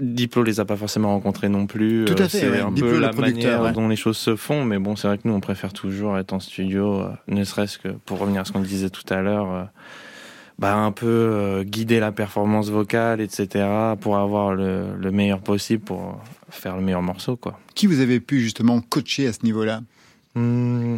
Diplo 0.00 0.42
les 0.42 0.60
a 0.60 0.64
pas 0.64 0.76
forcément 0.76 1.10
rencontrés 1.10 1.48
non 1.48 1.66
plus. 1.66 2.04
Tout 2.06 2.14
à 2.14 2.28
fait, 2.28 2.40
C'est 2.40 2.50
ouais. 2.50 2.60
un 2.60 2.70
Diplo, 2.72 2.90
peu 2.90 2.98
la 2.98 3.12
manière 3.12 3.62
ouais. 3.62 3.72
dont 3.72 3.88
les 3.88 3.96
choses 3.96 4.16
se 4.18 4.36
font, 4.36 4.64
mais 4.64 4.78
bon, 4.78 4.96
c'est 4.96 5.08
vrai 5.08 5.16
que 5.18 5.26
nous 5.28 5.34
on 5.34 5.40
préfère 5.40 5.72
toujours 5.72 6.18
être 6.18 6.32
en 6.32 6.40
studio, 6.40 7.04
ne 7.28 7.44
serait-ce 7.44 7.78
que 7.78 7.88
pour 7.88 8.18
revenir 8.18 8.42
à 8.42 8.44
ce 8.44 8.52
qu'on 8.52 8.60
disait 8.60 8.90
tout 8.90 9.12
à 9.12 9.20
l'heure. 9.22 9.68
Euh, 10.62 10.74
bah, 10.74 10.76
un 10.76 10.92
peu 10.92 11.06
euh, 11.06 11.64
guider 11.64 12.00
la 12.00 12.12
performance 12.12 12.70
vocale, 12.70 13.20
etc., 13.20 13.66
pour 14.00 14.16
avoir 14.16 14.54
le, 14.54 14.96
le 14.96 15.10
meilleur 15.10 15.40
possible 15.40 15.82
pour 15.82 16.20
faire 16.50 16.76
le 16.76 16.82
meilleur 16.82 17.02
morceau, 17.02 17.36
quoi. 17.36 17.58
Qui 17.74 17.86
vous 17.86 18.00
avez 18.00 18.20
pu 18.20 18.40
justement 18.40 18.80
coacher 18.80 19.26
à 19.26 19.32
ce 19.32 19.44
niveau-là? 19.44 19.80
Hmm. 20.34 20.96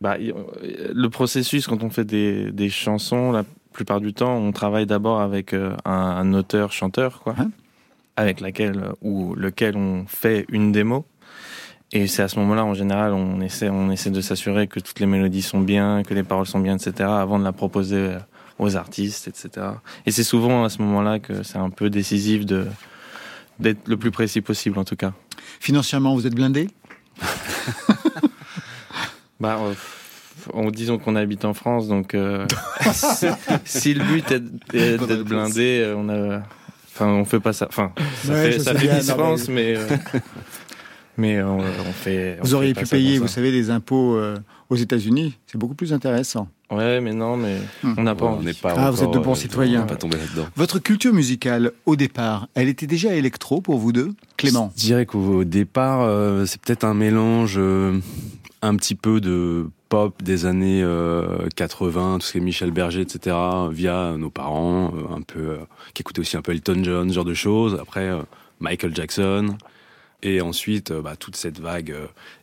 Bah, 0.00 0.16
le 0.18 1.08
processus, 1.08 1.66
quand 1.66 1.82
on 1.82 1.90
fait 1.90 2.04
des, 2.04 2.52
des 2.52 2.70
chansons, 2.70 3.32
la 3.32 3.44
plupart 3.72 4.00
du 4.00 4.14
temps, 4.14 4.36
on 4.36 4.52
travaille 4.52 4.86
d'abord 4.86 5.20
avec 5.20 5.52
euh, 5.52 5.74
un, 5.84 5.92
un 5.92 6.34
auteur-chanteur, 6.34 7.20
quoi, 7.20 7.34
Hein? 7.38 7.50
Avec 8.16 8.40
laquelle 8.40 8.88
ou 9.00 9.36
lequel 9.36 9.76
on 9.76 10.04
fait 10.08 10.44
une 10.48 10.72
démo. 10.72 11.06
Et 11.92 12.08
c'est 12.08 12.22
à 12.22 12.28
ce 12.28 12.38
moment-là, 12.40 12.64
en 12.64 12.74
général, 12.74 13.12
on 13.12 13.40
essaie, 13.40 13.70
on 13.70 13.90
essaie 13.90 14.10
de 14.10 14.20
s'assurer 14.20 14.66
que 14.66 14.80
toutes 14.80 14.98
les 14.98 15.06
mélodies 15.06 15.42
sont 15.42 15.60
bien, 15.60 16.02
que 16.02 16.14
les 16.14 16.24
paroles 16.24 16.46
sont 16.46 16.58
bien, 16.58 16.76
etc., 16.76 17.08
avant 17.08 17.38
de 17.38 17.44
la 17.44 17.52
proposer 17.52 17.96
euh, 17.96 18.18
aux 18.58 18.76
artistes, 18.76 19.28
etc. 19.28 19.66
Et 20.06 20.10
c'est 20.10 20.24
souvent 20.24 20.64
à 20.64 20.68
ce 20.68 20.80
moment-là 20.82 21.18
que 21.18 21.42
c'est 21.42 21.58
un 21.58 21.70
peu 21.70 21.90
décisif 21.90 22.44
de 22.46 22.66
d'être 23.58 23.88
le 23.88 23.96
plus 23.96 24.10
précis 24.12 24.40
possible, 24.40 24.78
en 24.78 24.84
tout 24.84 24.94
cas. 24.96 25.12
Financièrement, 25.60 26.14
vous 26.14 26.26
êtes 26.26 26.34
blindé? 26.34 26.68
Bah, 29.40 29.56
on, 30.52 30.70
disons 30.72 30.98
qu'on 30.98 31.14
habite 31.14 31.44
en 31.44 31.54
France, 31.54 31.86
donc 31.86 32.14
euh, 32.14 32.44
si 33.64 33.94
le 33.94 34.02
but 34.04 34.28
est, 34.32 34.40
d'être 34.72 35.22
blindé, 35.22 35.80
euh, 35.84 35.94
on 35.96 36.08
a, 36.08 36.42
enfin, 36.88 37.06
on 37.06 37.24
fait 37.24 37.38
pas 37.38 37.52
ça. 37.52 37.66
Enfin, 37.68 37.92
ça 38.24 38.32
Ouais, 38.32 38.50
fait, 38.52 38.58
ça 38.58 38.74
fait 38.74 38.86
bien, 38.86 38.94
mais- 38.96 39.02
France, 39.02 39.48
mais 39.48 39.76
euh, 39.76 39.86
mais 41.16 41.40
on, 41.42 41.58
on 41.60 41.92
fait. 41.92 42.38
Vous 42.42 42.54
auriez 42.54 42.74
pu 42.74 42.84
payer, 42.84 43.18
vous 43.20 43.28
savez, 43.28 43.52
des 43.52 43.70
impôts 43.70 44.16
euh, 44.16 44.36
aux 44.70 44.76
États-Unis. 44.76 45.38
C'est 45.46 45.58
beaucoup 45.58 45.76
plus 45.76 45.92
intéressant. 45.92 46.48
Ouais, 46.70 47.00
mais 47.00 47.14
non, 47.14 47.36
mais 47.36 47.56
Hmm. 47.82 47.94
on 47.96 48.02
n'a 48.02 48.14
pas 48.14 48.26
on 48.26 48.42
n'est 48.42 48.52
pas 48.54 48.74
Ah, 48.76 48.90
vous 48.90 49.02
êtes 49.02 49.10
de 49.10 49.18
bons 49.18 49.32
euh, 49.32 49.34
citoyens. 49.34 49.78
On 49.80 49.82
n'est 49.82 49.88
pas 49.88 49.96
tombé 49.96 50.16
là-dedans. 50.18 50.48
Votre 50.54 50.78
culture 50.78 51.12
musicale, 51.14 51.72
au 51.86 51.96
départ, 51.96 52.48
elle 52.54 52.68
était 52.68 52.86
déjà 52.86 53.14
électro 53.14 53.60
pour 53.62 53.78
vous 53.78 53.92
deux 53.92 54.12
Clément 54.36 54.70
Je 54.76 54.80
dirais 54.82 55.06
qu'au 55.06 55.44
départ, 55.44 56.02
euh, 56.02 56.44
c'est 56.44 56.60
peut-être 56.60 56.84
un 56.84 56.94
mélange 56.94 57.54
euh, 57.56 57.98
un 58.60 58.76
petit 58.76 58.94
peu 58.94 59.20
de 59.20 59.70
pop 59.88 60.22
des 60.22 60.44
années 60.44 60.82
euh, 60.82 61.48
80, 61.56 62.18
tout 62.18 62.26
ce 62.26 62.32
qui 62.32 62.38
est 62.38 62.40
Michel 62.42 62.70
Berger, 62.70 63.00
etc., 63.00 63.34
via 63.70 64.14
nos 64.18 64.28
parents, 64.28 64.92
euh, 64.94 65.14
un 65.16 65.22
peu, 65.22 65.40
euh, 65.40 65.56
qui 65.94 66.02
écoutaient 66.02 66.20
aussi 66.20 66.36
un 66.36 66.42
peu 66.42 66.52
Elton 66.52 66.80
John, 66.84 67.08
ce 67.08 67.14
genre 67.14 67.24
de 67.24 67.32
choses. 67.32 67.78
Après, 67.80 68.08
euh, 68.08 68.20
Michael 68.60 68.94
Jackson. 68.94 69.56
Et 70.22 70.40
ensuite, 70.42 70.92
bah, 70.92 71.14
toute 71.16 71.36
cette 71.36 71.60
vague 71.60 71.94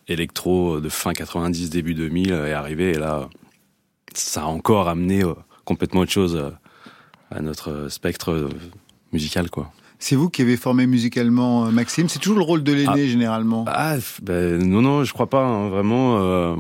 électro 0.08 0.80
de 0.80 0.90
fin 0.90 1.14
90, 1.14 1.70
début 1.70 1.94
2000 1.94 2.32
est 2.32 2.54
arrivée. 2.54 2.92
Et 2.92 2.98
là, 2.98 3.30
ça 4.17 4.43
a 4.43 4.45
encore 4.45 4.89
amené 4.89 5.23
euh, 5.23 5.34
complètement 5.65 6.01
autre 6.01 6.12
chose 6.12 6.36
euh, 6.36 6.49
à 7.32 7.41
notre 7.41 7.71
euh, 7.71 7.89
spectre 7.89 8.49
musical, 9.13 9.49
quoi. 9.49 9.71
C'est 9.97 10.15
vous 10.15 10.30
qui 10.30 10.41
avez 10.41 10.58
formé 10.58 10.88
musicalement 10.88 11.71
Maxime? 11.71 12.10
C'est 12.10 12.19
toujours 12.19 12.38
le 12.38 12.43
rôle 12.43 12.63
de 12.63 12.73
l'aîné 12.73 13.08
généralement. 13.08 13.63
Ah, 13.67 13.95
ben, 14.21 14.62
non, 14.62 14.82
non, 14.82 15.04
je 15.04 15.13
crois 15.13 15.30
pas. 15.30 15.43
hein, 15.45 15.69
vraiment, 15.69 16.17
euh, 16.19 16.56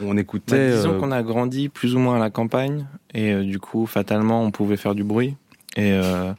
on 0.00 0.14
Bah, 0.14 0.20
écoutait. 0.20 0.70
disons 0.76 0.92
euh, 0.94 0.98
qu'on 0.98 1.10
a 1.10 1.22
grandi 1.22 1.68
plus 1.68 1.94
ou 1.96 1.98
moins 1.98 2.16
à 2.16 2.18
la 2.20 2.30
campagne 2.30 2.86
et 3.12 3.32
euh, 3.32 3.42
du 3.42 3.58
coup, 3.58 3.86
fatalement, 3.86 4.42
on 4.44 4.50
pouvait 4.52 4.76
faire 4.76 4.94
du 4.94 5.02
bruit. 5.04 5.34
Et, 5.76 5.92
euh, 5.92 6.32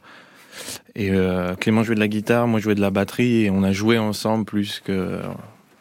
et 0.96 1.10
euh, 1.10 1.54
Clément 1.54 1.82
jouait 1.82 1.94
de 1.96 2.00
la 2.00 2.08
guitare, 2.08 2.46
moi 2.48 2.60
je 2.60 2.64
jouais 2.64 2.74
de 2.74 2.80
la 2.80 2.90
batterie 2.90 3.44
et 3.44 3.50
on 3.50 3.62
a 3.62 3.72
joué 3.72 3.98
ensemble 3.98 4.44
plus 4.46 4.80
que. 4.84 5.20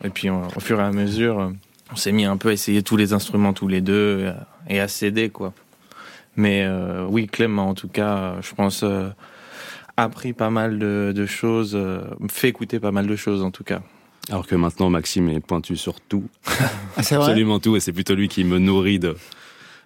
Et 0.03 0.09
puis 0.09 0.29
on- 0.29 0.47
au 0.47 0.59
fur 0.59 0.79
et 0.79 0.83
à 0.83 0.91
mesure, 0.91 1.39
euh, 1.39 1.49
on 1.93 1.95
s'est 1.95 2.11
mis 2.11 2.25
un 2.25 2.37
peu 2.37 2.49
à 2.49 2.53
essayer 2.53 2.81
tous 2.83 2.97
les 2.97 3.13
instruments 3.13 3.53
tous 3.53 3.67
les 3.67 3.81
deux 3.81 3.93
euh, 4.25 4.33
et 4.67 4.79
à 4.79 4.87
s'aider 4.87 5.29
quoi. 5.29 5.53
Mais 6.35 6.63
euh, 6.63 7.05
oui, 7.07 7.27
Clément 7.27 7.69
en 7.69 7.73
tout 7.75 7.87
cas, 7.87 8.17
euh, 8.17 8.41
je 8.41 8.53
pense, 8.55 8.81
euh, 8.83 9.09
a 9.97 10.03
appris 10.05 10.33
pas 10.33 10.49
mal 10.49 10.79
de, 10.79 11.13
de 11.15 11.25
choses, 11.27 11.73
euh, 11.75 12.01
fait 12.29 12.49
écouter 12.49 12.79
pas 12.79 12.91
mal 12.91 13.05
de 13.05 13.15
choses 13.15 13.43
en 13.43 13.51
tout 13.51 13.63
cas. 13.63 13.81
Alors 14.29 14.47
que 14.47 14.55
maintenant, 14.55 14.89
Maxime 14.89 15.29
est 15.29 15.39
pointu 15.41 15.75
sur 15.77 16.01
tout, 16.01 16.23
Ah, 16.97 17.03
c'est 17.03 17.15
vrai? 17.15 17.25
Absolument 17.25 17.59
tout, 17.59 17.75
et 17.75 17.79
c'est 17.79 17.91
plutôt 17.93 18.15
lui 18.15 18.29
qui 18.29 18.43
me 18.45 18.57
nourrit 18.57 18.97
de, 18.97 19.15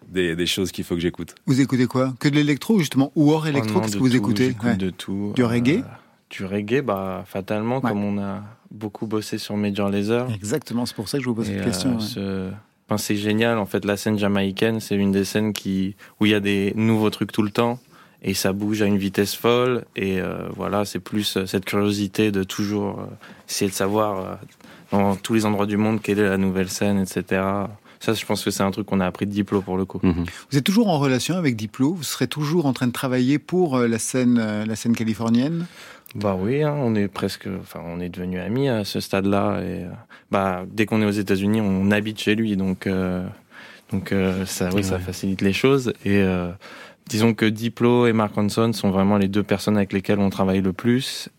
des, 0.08 0.36
des 0.38 0.46
choses 0.46 0.72
qu'il 0.72 0.86
faut 0.86 0.94
que 0.96 1.02
j'écoute. 1.02 1.36
Vous 1.48 1.60
écoutez 1.60 1.88
quoi? 1.88 2.14
Que 2.20 2.30
de 2.30 2.36
l'électro 2.36 2.80
justement? 2.80 3.12
Ou 3.16 3.32
hors 3.34 3.48
électro 3.48 3.72
Oh 3.72 3.80
non, 3.80 3.82
Qu'est-ce 3.82 3.96
que 3.96 4.00
vous 4.00 4.10
tout, 4.10 4.16
écoutez? 4.16 4.56
Ouais. 4.64 4.76
de 4.78 4.90
tout. 4.92 5.34
Du 5.36 5.44
reggae? 5.44 5.84
Du 6.30 6.46
reggae, 6.46 6.82
bah, 6.82 7.26
fatalement, 7.28 7.80
Ouais. 7.82 7.90
comme 7.90 8.04
on 8.04 8.18
a 8.22 8.44
beaucoup 8.72 9.08
bossé 9.08 9.38
sur 9.38 9.56
Major 9.58 9.90
Lazer. 9.90 10.28
Exactement, 10.34 10.86
c'est 10.86 10.96
pour 10.96 11.08
ça 11.10 11.18
que 11.18 11.24
je 11.24 11.30
vous 11.30 11.36
pose 11.36 11.50
Et, 11.50 11.54
cette 11.54 11.62
euh, 11.62 11.66
question. 11.66 11.96
ouais. 11.98 12.02
ce- 12.04 12.50
enfin, 12.88 12.98
c'est 12.98 13.16
génial, 13.16 13.58
en 13.58 13.66
fait, 13.66 13.86
la 13.86 13.98
scène 13.98 14.18
jamaïcaine, 14.20 14.80
c'est 14.80 14.96
une 14.96 15.12
des 15.12 15.26
scènes 15.26 15.54
qui, 15.54 15.96
où 16.20 16.26
il 16.26 16.32
y 16.32 16.36
a 16.36 16.40
des 16.40 16.74
nouveaux 16.76 17.10
trucs 17.10 17.32
tout 17.32 17.44
le 17.44 17.52
temps. 17.52 17.80
Et 18.24 18.34
ça 18.34 18.52
bouge 18.52 18.82
à 18.82 18.86
une 18.88 18.98
vitesse 18.98 19.36
folle. 19.36 19.86
Et 19.96 20.20
euh, 20.20 20.50
voilà, 20.56 20.86
c'est 20.86 21.00
plus 21.00 21.38
euh, 21.38 21.46
cette 21.46 21.66
curiosité 21.66 22.32
de 22.32 22.44
toujours 22.44 23.00
euh, 23.00 23.04
essayer 23.48 23.70
de 23.70 23.76
savoir 23.76 24.20
euh, 24.20 24.36
dans 24.92 25.16
tous 25.16 25.36
les 25.36 25.46
endroits 25.46 25.68
du 25.68 25.78
monde 25.78 26.02
quelle 26.02 26.18
est 26.20 26.28
la 26.28 26.38
nouvelle 26.40 26.70
scène, 26.70 26.98
etc. 27.00 27.42
Ça, 28.00 28.14
je 28.14 28.26
pense 28.26 28.44
que 28.44 28.50
c'est 28.52 28.64
un 28.64 28.72
truc 28.72 28.88
qu'on 28.88 29.00
a 29.02 29.06
appris 29.06 29.28
de 29.28 29.32
Diplo 29.32 29.62
pour 29.62 29.78
le 29.78 29.86
coup. 29.86 30.00
Mhm. 30.02 30.26
Vous 30.52 30.58
êtes 30.58 30.64
toujours 30.64 30.88
en 30.90 30.98
relation 30.98 31.36
avec 31.36 31.56
Diplo? 31.56 31.94
Vous 31.94 32.04
serez 32.04 32.28
toujours 32.28 32.66
en 32.66 32.74
train 32.74 32.88
de 32.88 32.92
travailler 32.92 33.38
pour 33.38 33.76
euh, 33.78 33.88
la 33.88 34.00
scène, 34.00 34.40
euh, 34.42 34.66
la 34.66 34.76
scène 34.76 34.96
californienne? 34.96 35.68
Bah 36.16 36.38
oui, 36.40 36.64
hein, 36.64 36.76
on 36.80 36.96
est 36.96 37.08
presque, 37.08 37.48
enfin, 37.60 37.82
on 37.86 38.00
est 38.00 38.10
devenus 38.10 38.42
amis 38.42 38.70
à 38.70 38.86
ce 38.86 39.00
stade-là. 39.00 39.60
Et 39.62 39.84
euh, 39.84 39.90
bah, 40.32 40.66
dès 40.68 40.86
qu'on 40.86 41.02
est 41.02 41.06
aux 41.06 41.12
États-Unis, 41.12 41.62
on 41.62 41.92
habite 41.92 42.20
chez 42.20 42.36
lui, 42.36 42.56
donc 42.56 42.88
donc 42.88 42.88
Donc 43.92 44.12
euh, 44.12 44.46
ça, 44.46 44.70
oui, 44.74 44.84
ça 44.84 45.00
facilite 45.00 45.42
les 45.42 45.54
choses. 45.54 45.94
Et 46.04 46.18
euh, 46.18 46.52
disons 47.08 47.34
que 47.34 47.46
Diplo 47.46 48.08
et 48.08 48.14
Mark 48.14 48.36
Ronson 48.36 48.74
sont 48.74 48.92
vraiment 48.92 49.18
les 49.18 49.28
deux 49.28 49.44
personnes 49.44 49.78
avec 49.78 49.94
lesquelles 49.94 50.20
on 50.20 50.30
travaille 50.30 50.62
le 50.62 50.74
plus. 50.74 51.30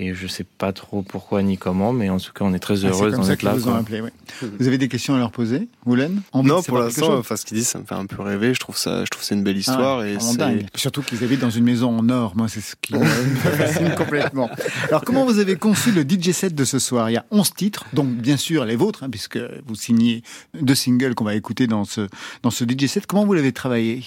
Et 0.00 0.14
je 0.14 0.28
sais 0.28 0.44
pas 0.44 0.72
trop 0.72 1.02
pourquoi 1.02 1.42
ni 1.42 1.58
comment, 1.58 1.92
mais 1.92 2.08
en 2.08 2.18
tout 2.18 2.32
cas, 2.32 2.44
on 2.44 2.54
est 2.54 2.60
très 2.60 2.84
Ah, 2.84 2.88
heureuse 2.90 3.14
comme 3.16 3.24
d'en 3.24 3.30
être 3.32 3.42
là. 3.42 3.54
vous 3.54 3.66
ont 3.66 3.72
quoi. 3.72 3.80
appelé. 3.80 4.00
ouais. 4.00 4.12
Vous 4.60 4.68
avez 4.68 4.78
des 4.78 4.86
questions 4.86 5.16
à 5.16 5.18
leur 5.18 5.32
poser, 5.32 5.66
Envie 5.86 6.48
Non, 6.48 6.62
pour 6.62 6.78
l'instant, 6.78 7.18
enfin, 7.18 7.34
ce 7.34 7.44
qu'ils 7.44 7.56
disent, 7.58 7.66
ça 7.66 7.80
me 7.80 7.84
fait 7.84 7.96
un 7.96 8.06
peu 8.06 8.22
rêver. 8.22 8.54
Je 8.54 8.60
trouve 8.60 8.76
ça, 8.78 9.04
je 9.04 9.10
trouve 9.10 9.22
que 9.22 9.26
c'est 9.26 9.34
une 9.34 9.42
belle 9.42 9.56
Ah, 9.56 9.58
histoire 9.58 10.04
et 10.04 10.16
c'est. 10.20 10.36
dingue. 10.36 10.66
Surtout 10.76 11.02
qu'ils 11.02 11.24
habitent 11.24 11.40
dans 11.40 11.50
une 11.50 11.64
maison 11.64 11.98
en 11.98 12.08
or. 12.10 12.36
Moi, 12.36 12.46
c'est 12.46 12.60
ce 12.60 12.76
qui 12.80 12.94
me 12.94 13.04
fascine 13.04 13.92
complètement. 13.96 14.48
Alors, 14.88 15.02
comment 15.02 15.24
vous 15.24 15.40
avez 15.40 15.56
conçu 15.56 15.90
le 15.90 16.02
DJ 16.02 16.30
set 16.30 16.54
de 16.54 16.64
ce 16.64 16.78
soir? 16.78 17.10
Il 17.10 17.14
y 17.14 17.16
a 17.16 17.24
11 17.32 17.54
titres, 17.54 17.84
donc 17.92 18.06
bien 18.08 18.36
sûr 18.36 18.64
les 18.66 18.76
vôtres, 18.76 19.02
hein, 19.02 19.10
puisque 19.10 19.38
vous 19.66 19.74
signez 19.74 20.22
deux 20.60 20.76
singles 20.76 21.16
qu'on 21.16 21.24
va 21.24 21.34
écouter 21.34 21.66
dans 21.66 21.84
ce, 21.84 22.02
dans 22.44 22.50
ce 22.50 22.64
DJ 22.64 22.86
set. 22.86 23.06
Comment 23.06 23.24
vous 23.26 23.32
l'avez 23.34 23.50
travaillé? 23.52 24.04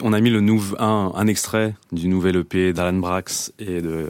On 0.00 0.14
a 0.14 0.20
mis 0.22 0.30
le 0.30 0.40
un, 0.78 1.12
un 1.14 1.26
extrait 1.26 1.74
du 1.92 2.08
nouvel 2.08 2.36
EP 2.36 2.72
d'Alan 2.72 2.94
Brax 2.98 3.52
et 3.58 3.82
de 3.82 4.08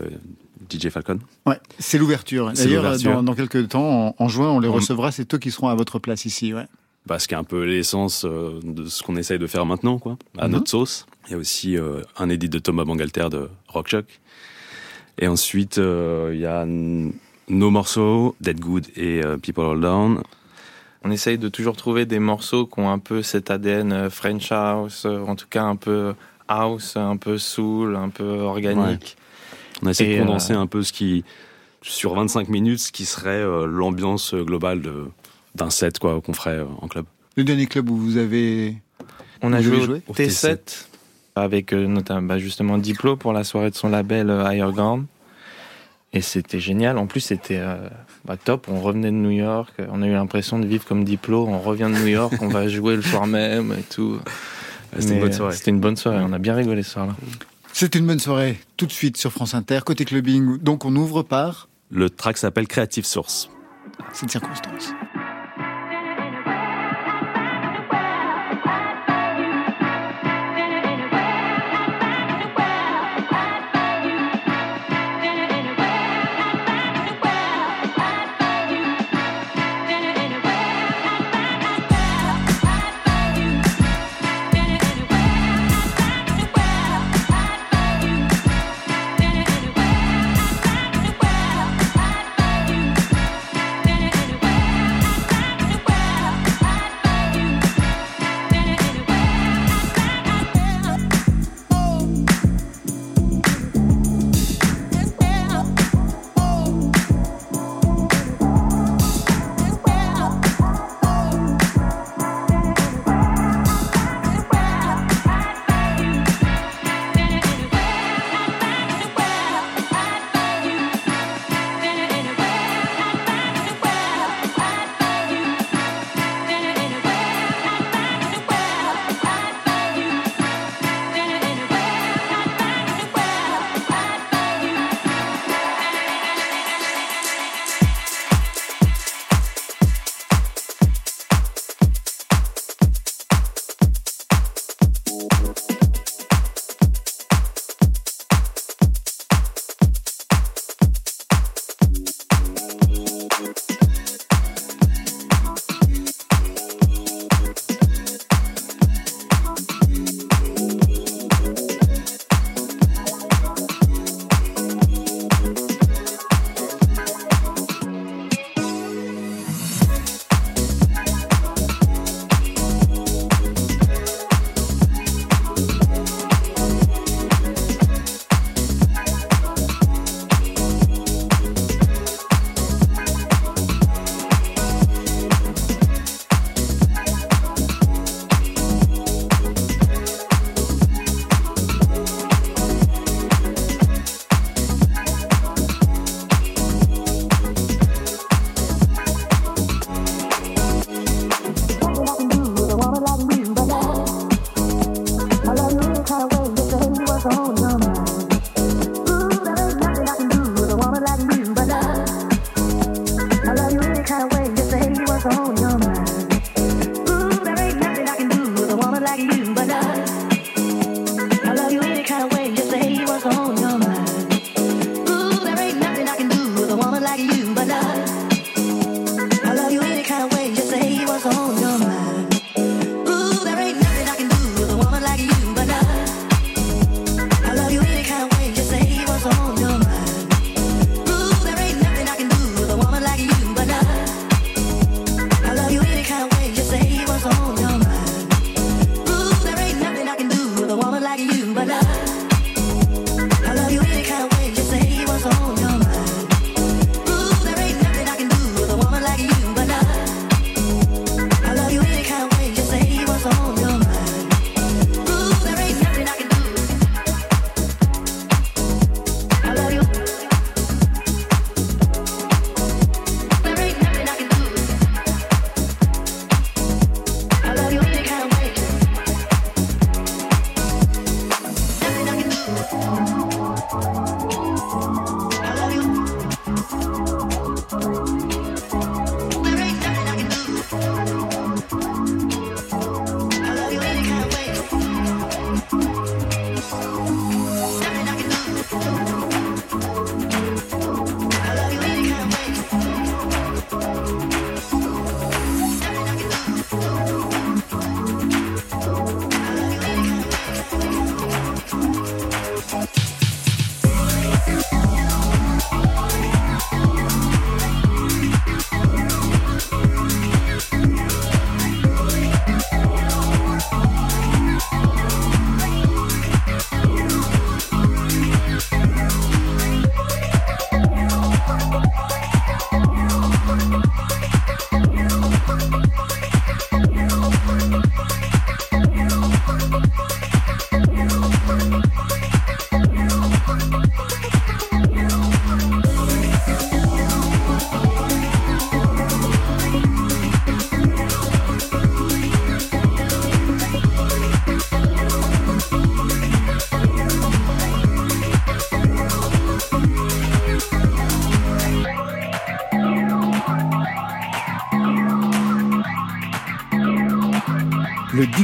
DJ 0.68 0.88
Falcon. 0.90 1.18
Ouais, 1.46 1.58
c'est 1.78 1.98
l'ouverture. 1.98 2.52
D'ailleurs, 2.52 2.96
dans, 2.98 3.22
dans 3.22 3.34
quelques 3.34 3.68
temps, 3.68 4.08
en, 4.08 4.14
en 4.18 4.28
juin, 4.28 4.50
on 4.50 4.60
les 4.60 4.68
On- 4.68 4.72
recevra. 4.74 5.10
C'est 5.12 5.32
eux 5.34 5.38
qui 5.38 5.50
seront 5.50 5.68
à 5.68 5.74
votre 5.74 5.98
place 5.98 6.24
ici. 6.24 6.52
Ouais. 6.54 6.66
Bah, 7.06 7.18
ce 7.18 7.26
qui 7.28 7.34
est 7.34 7.38
un 7.38 7.44
peu 7.44 7.64
l'essence 7.64 8.24
euh, 8.26 8.60
de 8.62 8.84
ce 8.86 9.02
qu'on 9.02 9.16
essaye 9.16 9.38
de 9.38 9.46
faire 9.46 9.64
maintenant, 9.64 9.98
quoi, 9.98 10.18
à 10.36 10.46
Mhm. 10.46 10.52
notre 10.52 10.68
sauce. 10.70 11.06
Il 11.26 11.32
y 11.32 11.34
a 11.34 11.38
aussi 11.38 11.76
euh, 11.76 12.02
un 12.18 12.28
édit 12.28 12.48
de 12.48 12.58
Thomas 12.58 12.84
Bangalter 12.84 13.28
de 13.30 13.48
Rock 13.68 13.88
Shock. 13.88 14.06
Et 15.18 15.26
ensuite, 15.26 15.78
euh, 15.78 16.30
il 16.34 16.40
y 16.40 16.46
a 16.46 16.64
nos 16.66 17.70
morceaux, 17.70 18.36
Dead 18.40 18.60
Good 18.60 18.86
et 18.96 19.22
euh, 19.24 19.36
People 19.36 19.64
All 19.64 19.80
Down. 19.80 20.22
On 21.04 21.10
essaye 21.10 21.38
de 21.38 21.48
toujours 21.48 21.76
trouver 21.76 22.06
des 22.06 22.18
morceaux 22.18 22.66
qui 22.66 22.80
ont 22.80 22.90
un 22.90 22.98
peu 22.98 23.22
cet 23.22 23.50
ADN 23.50 24.10
French 24.10 24.50
House, 24.52 25.04
en 25.06 25.34
tout 25.36 25.46
cas 25.48 25.62
un 25.62 25.76
peu 25.76 26.14
house, 26.48 26.96
un 26.96 27.16
peu 27.16 27.38
soul, 27.38 27.94
un 27.96 28.08
peu 28.10 28.24
organique. 28.40 29.16
On 29.82 29.86
a 29.86 29.90
essayé 29.90 30.14
Et, 30.14 30.18
de 30.18 30.24
condenser 30.24 30.52
euh, 30.52 30.58
un 30.60 30.66
peu 30.66 30.82
ce 30.82 30.92
qui, 30.92 31.24
sur 31.82 32.14
25 32.14 32.48
minutes, 32.48 32.80
ce 32.80 32.92
qui 32.92 33.04
serait 33.04 33.30
euh, 33.30 33.66
l'ambiance 33.66 34.34
globale 34.34 34.80
de- 34.82 35.06
d'un 35.54 35.70
set 35.70 35.98
quoi 35.98 36.20
qu'on 36.20 36.32
ferait 36.32 36.58
euh, 36.58 36.66
en 36.80 36.88
club. 36.88 37.04
Le 37.36 37.44
dernier 37.44 37.66
club 37.66 37.88
où 37.90 37.96
vous 37.96 38.16
avez 38.16 38.76
On 39.42 39.52
a 39.52 39.60
joué 39.60 39.76
au 39.76 39.80
joué 39.82 40.02
au 40.08 40.12
T7 40.12 40.86
avec 41.36 41.72
euh, 41.72 41.86
notamment 41.86 42.26
bah, 42.26 42.38
justement 42.38 42.78
Diplo 42.78 43.16
pour 43.16 43.32
la 43.32 43.44
soirée 43.44 43.70
de 43.70 43.76
son 43.76 43.88
label 43.88 44.30
euh, 44.30 44.44
Higher 44.50 44.72
Ground. 44.72 45.06
Et 46.12 46.22
c'était 46.22 46.58
génial. 46.58 46.96
En 46.96 47.06
plus, 47.06 47.20
c'était 47.20 47.58
euh, 47.58 47.76
bah, 48.24 48.36
top. 48.42 48.66
On 48.68 48.80
revenait 48.80 49.10
de 49.10 49.16
New 49.16 49.30
York. 49.30 49.74
On 49.90 50.00
a 50.02 50.06
eu 50.06 50.12
l'impression 50.12 50.58
de 50.58 50.66
vivre 50.66 50.84
comme 50.86 51.04
Diplo. 51.04 51.46
On 51.46 51.58
revient 51.58 51.90
de 51.94 51.98
New 52.00 52.06
York. 52.06 52.34
on 52.40 52.48
va 52.48 52.66
jouer 52.68 52.96
le 52.96 53.02
soir 53.02 53.26
même 53.26 53.74
et 53.78 53.82
tout. 53.82 54.18
C'était 54.98 55.08
une 55.08 55.14
Mais, 55.16 55.20
bonne 55.20 55.32
soirée. 55.32 55.54
C'était 55.54 55.70
une 55.70 55.80
bonne 55.80 55.96
soirée. 55.96 56.24
On 56.26 56.32
a 56.32 56.38
bien 56.38 56.54
rigolé 56.54 56.82
ce 56.82 56.90
soir-là. 56.92 57.14
C'était 57.80 58.00
une 58.00 58.08
bonne 58.08 58.18
soirée, 58.18 58.58
tout 58.76 58.86
de 58.86 58.90
suite 58.90 59.16
sur 59.16 59.30
France 59.30 59.54
Inter, 59.54 59.82
côté 59.86 60.04
clubbing. 60.04 60.58
Donc 60.58 60.84
on 60.84 60.96
ouvre 60.96 61.22
par 61.22 61.68
Le 61.92 62.10
track 62.10 62.36
s'appelle 62.36 62.66
Creative 62.66 63.06
Source. 63.06 63.50
cette 64.12 64.32
circonstance. 64.32 64.92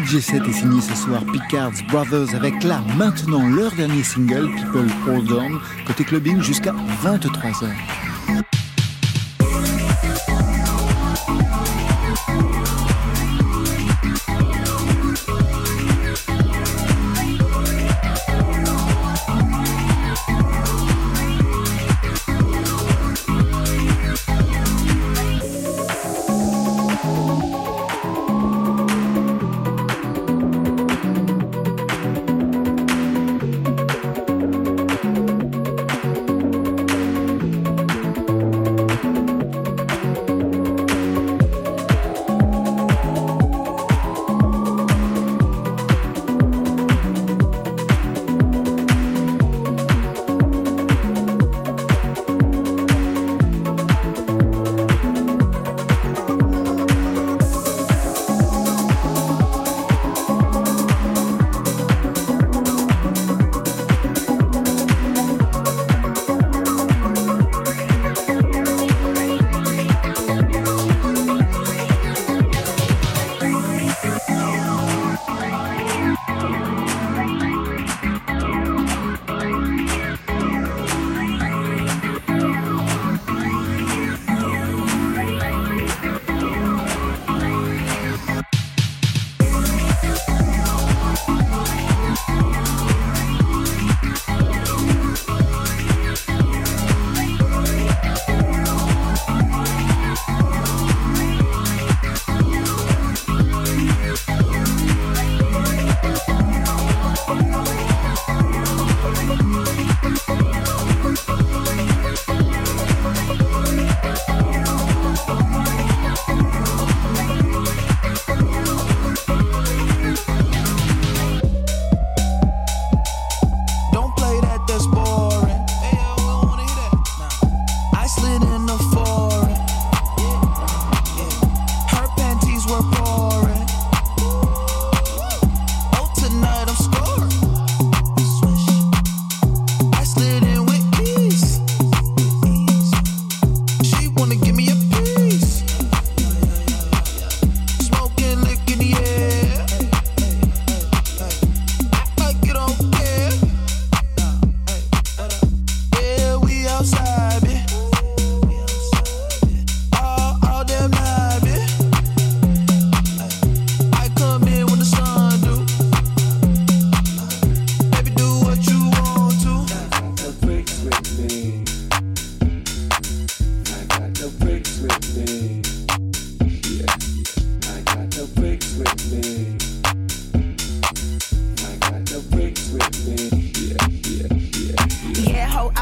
Le 0.05 0.11
DJ 0.11 0.21
set 0.21 0.43
est 0.47 0.53
signé 0.53 0.81
ce 0.83 0.95
soir 0.95 1.23
Picard's 1.33 1.83
Brothers 1.85 2.35
avec 2.35 2.63
là 2.63 2.83
maintenant 2.97 3.49
leur 3.49 3.73
dernier 3.73 4.03
single 4.03 4.51
People 4.55 4.91
Hold 5.09 5.33
On 5.33 5.87
côté 5.87 6.05
clubbing 6.05 6.43
jusqu'à 6.43 6.75
23h. 7.03 8.04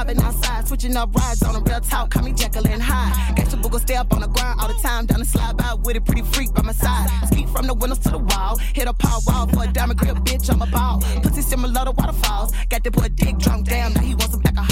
Been 0.06 0.20
outside, 0.20 0.66
switching 0.66 0.96
up 0.96 1.14
rides 1.14 1.42
on 1.44 1.54
a 1.54 1.60
real 1.60 1.80
talk. 1.80 2.10
Call 2.10 2.24
me 2.24 2.30
and 2.30 2.82
Hyde. 2.82 3.36
Got 3.36 3.52
your 3.52 3.62
booger 3.62 3.80
stay 3.80 3.94
up 3.94 4.12
on 4.12 4.20
the 4.20 4.26
ground 4.26 4.60
all 4.60 4.66
the 4.66 4.74
time. 4.82 5.06
Down 5.06 5.20
the 5.20 5.24
slide 5.24 5.56
by 5.56 5.74
with 5.74 5.96
a 5.96 6.00
pretty 6.00 6.22
freak 6.22 6.52
by 6.52 6.62
my 6.62 6.72
side. 6.72 7.08
Speak 7.28 7.48
from 7.48 7.68
the 7.68 7.74
windows 7.74 8.00
to 8.00 8.10
the 8.10 8.18
wall. 8.18 8.56
Hit 8.74 8.88
a 8.88 8.92
power 8.92 9.20
wall 9.28 9.46
for 9.46 9.62
a 9.62 9.72
diamond 9.72 10.00
grip, 10.00 10.16
bitch, 10.16 10.50
I'm 10.50 10.60
a 10.60 10.66
ball. 10.66 11.00
Pussy 11.22 11.42
similar 11.42 11.84
to 11.84 11.92
waterfalls. 11.92 12.52
Got 12.68 12.82
that 12.82 12.92
boy 12.92 13.08
dick 13.14 13.38
drunk, 13.38 13.68
damn, 13.68 13.92
now 13.92 14.00
he 14.00 14.14
wants 14.14 14.32
some 14.32 14.42
alcohol. 14.44 14.71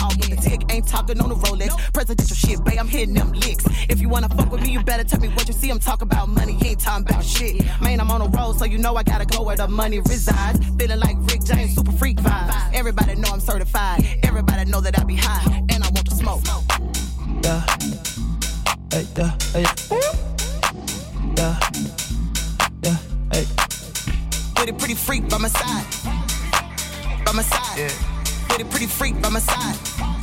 The 0.50 0.56
tick, 0.56 0.72
ain't 0.72 0.86
talking 0.86 1.20
on 1.20 1.28
the 1.28 1.34
Rolex. 1.36 1.92
Presidential 1.92 2.36
shit, 2.36 2.64
babe, 2.64 2.78
I'm 2.78 2.88
hitting 2.88 3.14
them 3.14 3.32
licks. 3.32 3.64
If 3.88 4.00
you 4.00 4.08
wanna 4.08 4.28
fuck 4.28 4.50
with 4.50 4.62
me, 4.62 4.72
you 4.72 4.82
better 4.82 5.04
tell 5.04 5.20
me 5.20 5.28
what 5.28 5.46
you 5.46 5.54
see. 5.54 5.70
I'm 5.70 5.78
talking 5.78 6.08
about 6.08 6.28
money, 6.28 6.54
he 6.54 6.70
ain't 6.70 6.80
talking 6.80 7.06
about 7.08 7.24
shit. 7.24 7.64
Man, 7.80 8.00
I'm 8.00 8.10
on 8.10 8.22
a 8.22 8.26
roll, 8.26 8.52
so 8.52 8.64
you 8.64 8.78
know 8.78 8.96
I 8.96 9.02
gotta 9.02 9.26
go 9.26 9.42
where 9.42 9.56
the 9.56 9.68
money 9.68 10.00
resides. 10.00 10.58
Feeling 10.78 11.00
like 11.00 11.16
Rick 11.20 11.44
James, 11.44 11.74
super 11.74 11.92
freak 11.92 12.18
vibes. 12.18 12.74
Everybody 12.74 13.14
know 13.16 13.28
I'm 13.32 13.40
certified. 13.40 14.04
Everybody 14.22 14.70
know 14.70 14.80
that 14.80 14.98
I 14.98 15.04
be 15.04 15.16
high, 15.16 15.64
and 15.70 15.84
I 15.84 15.90
want 15.90 16.08
to 16.08 16.14
smoke. 16.14 16.42
Yeah. 17.44 17.64
Hey, 18.92 19.06
yeah, 19.16 19.36
hey. 19.52 19.64
Yeah. 21.36 21.60
Yeah, 22.82 22.96
hey. 23.32 23.46
With 24.58 24.70
a 24.70 24.74
pretty 24.78 24.94
freak 24.94 25.28
by 25.28 25.38
my 25.38 25.48
side. 25.48 25.86
By 27.24 27.32
my 27.32 27.42
side. 27.42 27.92
With 28.50 28.60
a 28.60 28.70
pretty 28.70 28.86
freak 28.86 29.20
by 29.22 29.28
my 29.28 29.38
side. 29.38 30.19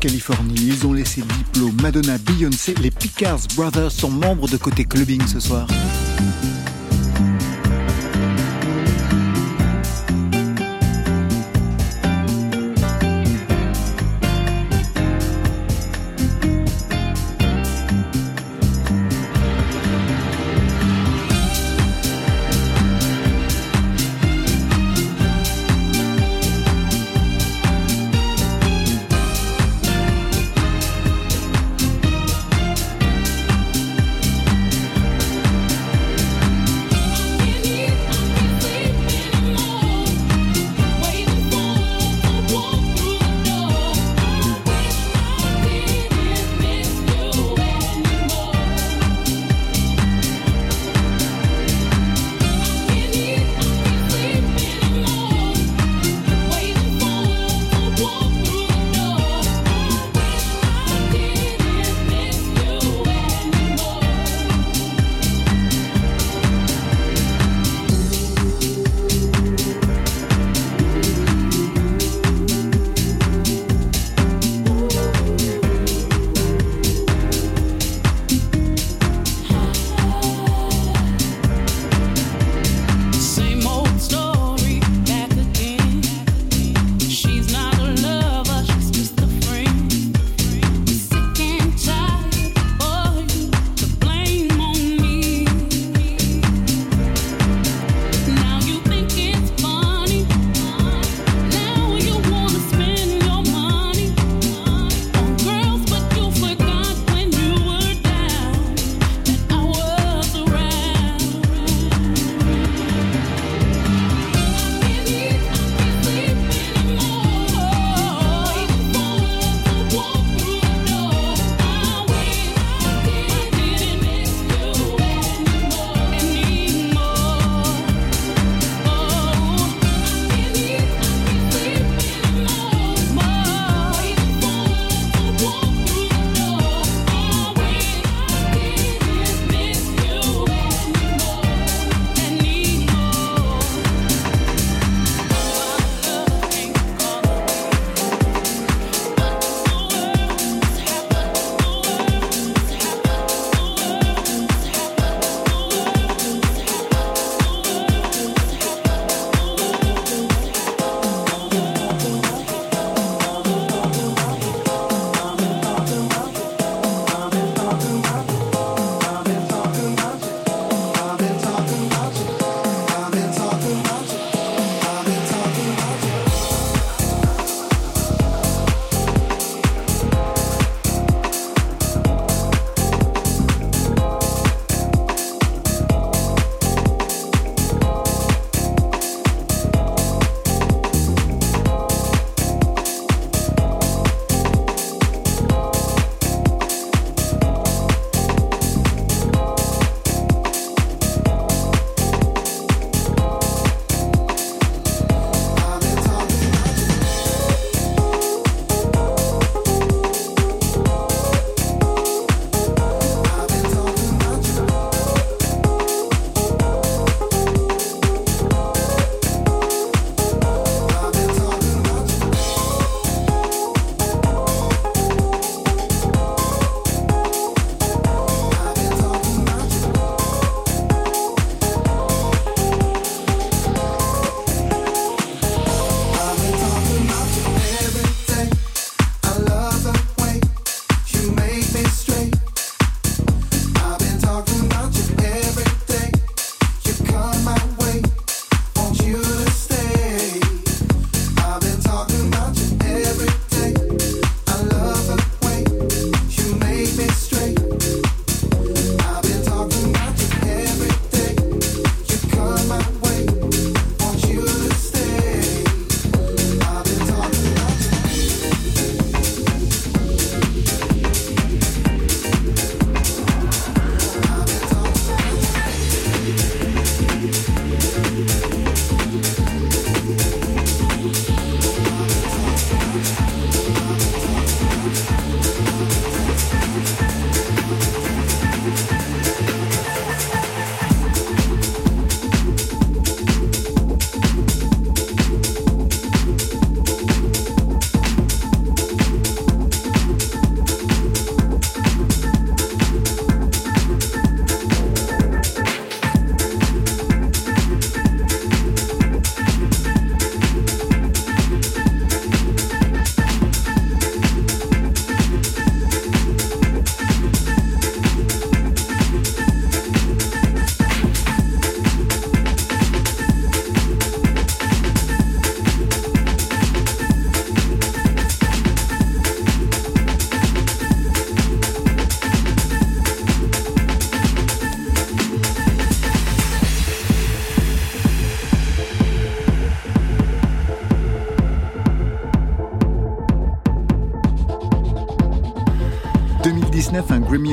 Californie, 0.00 0.54
ils 0.56 0.86
ont 0.86 0.94
laissé 0.94 1.20
Diplo, 1.20 1.70
Madonna, 1.82 2.16
Beyoncé, 2.16 2.74
les 2.80 2.90
Picards 2.90 3.40
Brothers 3.54 3.92
sont 3.92 4.10
membres 4.10 4.48
de 4.48 4.56
Côté 4.56 4.84
Clubbing 4.84 5.26
ce 5.26 5.40
soir. 5.40 5.66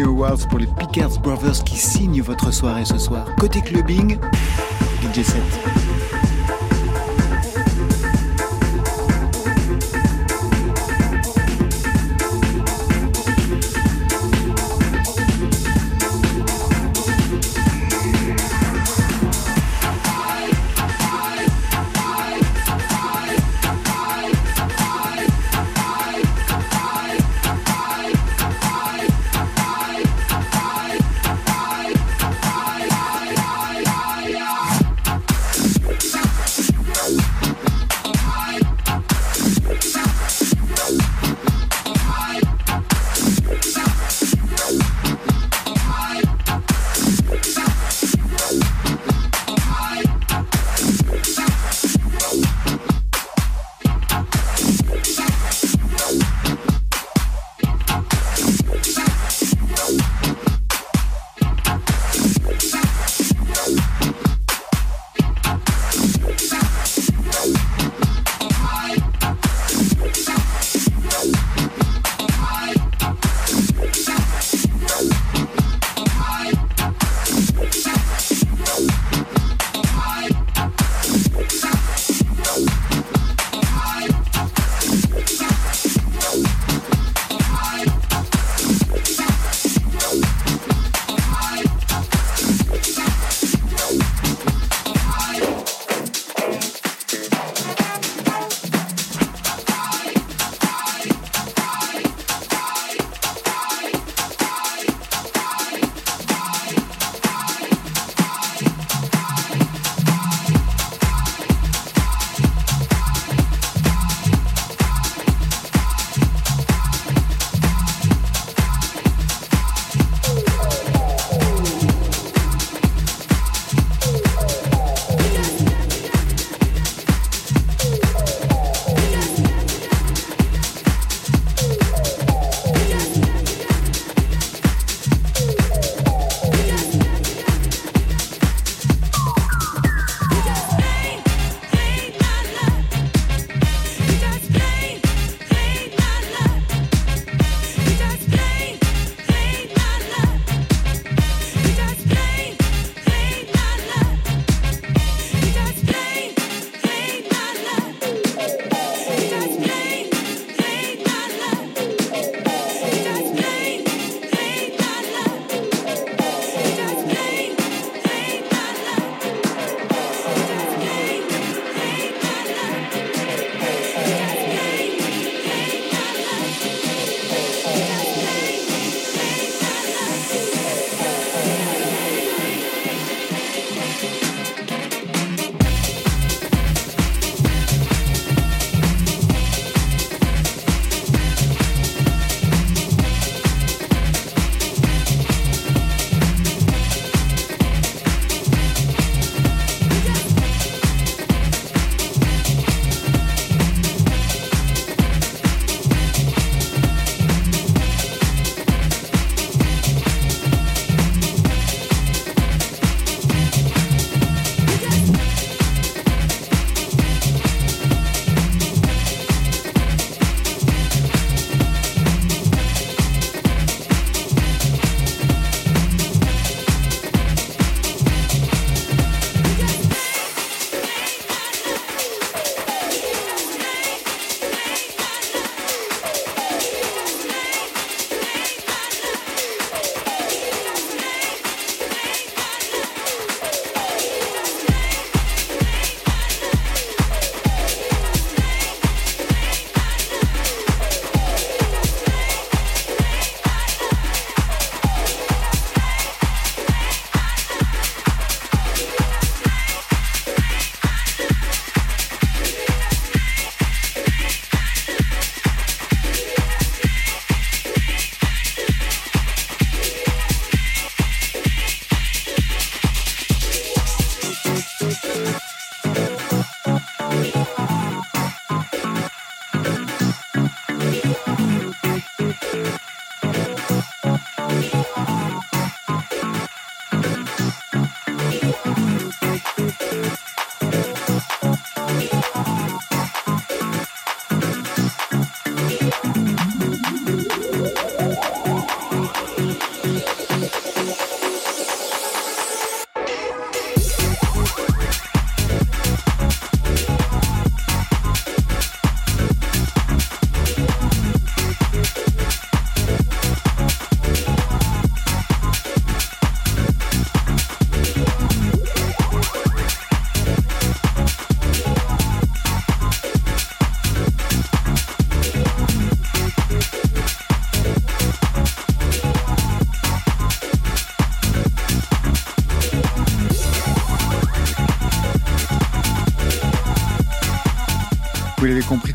Awards 0.04 0.48
pour 0.50 0.60
les 0.60 0.68
Pickers 0.68 1.20
Brothers 1.20 1.64
qui 1.64 1.76
signent 1.76 2.22
votre 2.22 2.52
soirée 2.52 2.86
ce 2.86 2.98
soir. 2.98 3.26
Côté 3.39 3.62
clubbing, 3.62 4.18
DJ 5.02 5.24
7. 5.24 6.27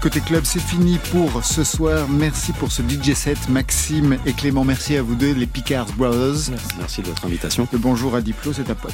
Côté 0.02 0.20
club, 0.20 0.42
c'est 0.44 0.60
fini 0.60 0.98
pour 1.12 1.44
ce 1.44 1.62
soir. 1.62 2.08
Merci 2.08 2.52
pour 2.52 2.72
ce 2.72 2.82
DJ 2.82 3.14
set, 3.14 3.48
Maxime 3.48 4.18
et 4.26 4.32
Clément. 4.32 4.64
Merci 4.64 4.96
à 4.96 5.02
vous 5.02 5.14
deux, 5.14 5.32
les 5.32 5.46
Picards 5.46 5.92
Brothers. 5.92 6.50
Merci 6.76 7.02
de 7.02 7.06
votre 7.06 7.24
invitation. 7.24 7.68
Le 7.70 7.78
bonjour 7.78 8.16
à 8.16 8.20
Diplo, 8.20 8.52
c'est 8.52 8.64
ta 8.64 8.74
pote. 8.74 8.92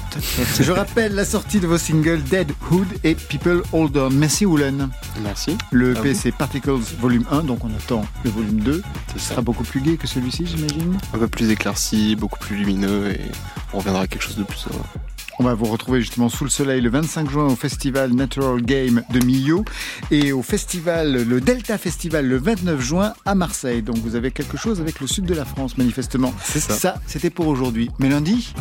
Je 0.61 0.70
rappelle 0.70 1.14
la 1.14 1.24
sortie 1.24 1.61
de 1.61 1.66
vos 1.66 1.78
singles 1.78 2.22
Dead 2.24 2.52
Hood 2.70 2.86
et 3.04 3.14
People 3.14 3.62
Hold 3.72 3.96
On. 3.96 4.11
Merci 4.11 4.44
Woolen. 4.44 4.90
Merci. 5.22 5.56
Le 5.70 5.96
EP 5.96 6.12
c'est 6.12 6.30
Particles 6.30 6.72
Volume 7.00 7.24
1, 7.30 7.44
donc 7.44 7.64
on 7.64 7.74
attend 7.74 8.04
le 8.22 8.30
volume 8.30 8.61
2. 8.61 8.82
Ce 9.14 9.18
sera 9.18 9.40
beaucoup 9.40 9.64
plus 9.64 9.80
gai 9.80 9.96
que 9.96 10.06
celui-ci, 10.06 10.44
j'imagine. 10.44 10.98
Un 11.14 11.18
peu 11.18 11.28
plus 11.28 11.50
éclairci, 11.50 12.16
beaucoup 12.16 12.38
plus 12.38 12.56
lumineux 12.56 13.12
et 13.12 13.20
on 13.72 13.78
reviendra 13.78 14.02
à 14.02 14.06
quelque 14.06 14.24
chose 14.24 14.36
de 14.36 14.44
plus. 14.44 14.66
On 15.41 15.45
va 15.45 15.55
vous 15.55 15.66
retrouver 15.66 16.01
justement 16.01 16.28
sous 16.28 16.45
le 16.45 16.51
soleil 16.51 16.80
le 16.80 16.91
25 16.91 17.30
juin 17.30 17.47
au 17.47 17.55
festival 17.55 18.12
Natural 18.12 18.61
Game 18.61 19.03
de 19.11 19.24
Millau 19.24 19.64
et 20.11 20.32
au 20.32 20.43
festival, 20.43 21.12
le 21.12 21.41
Delta 21.41 21.78
Festival 21.78 22.26
le 22.26 22.39
29 22.39 22.80
juin 22.80 23.14
à 23.24 23.34
Marseille. 23.36 23.82
Donc 23.82 23.99
vous 23.99 24.16
avez 24.16 24.32
quelque 24.32 24.57
chose 24.57 24.80
avec 24.80 25.01
le 25.01 25.07
sud 25.07 25.26
de 25.26 25.34
la 25.34 25.45
France 25.45 25.78
manifestement. 25.78 26.34
C'est 26.43 26.61
ça. 26.61 26.74
Ça, 26.74 27.01
c'était 27.07 27.30
pour 27.30 27.47
aujourd'hui. 27.47 27.89
Mais 27.99 28.09
lundi 28.09 28.53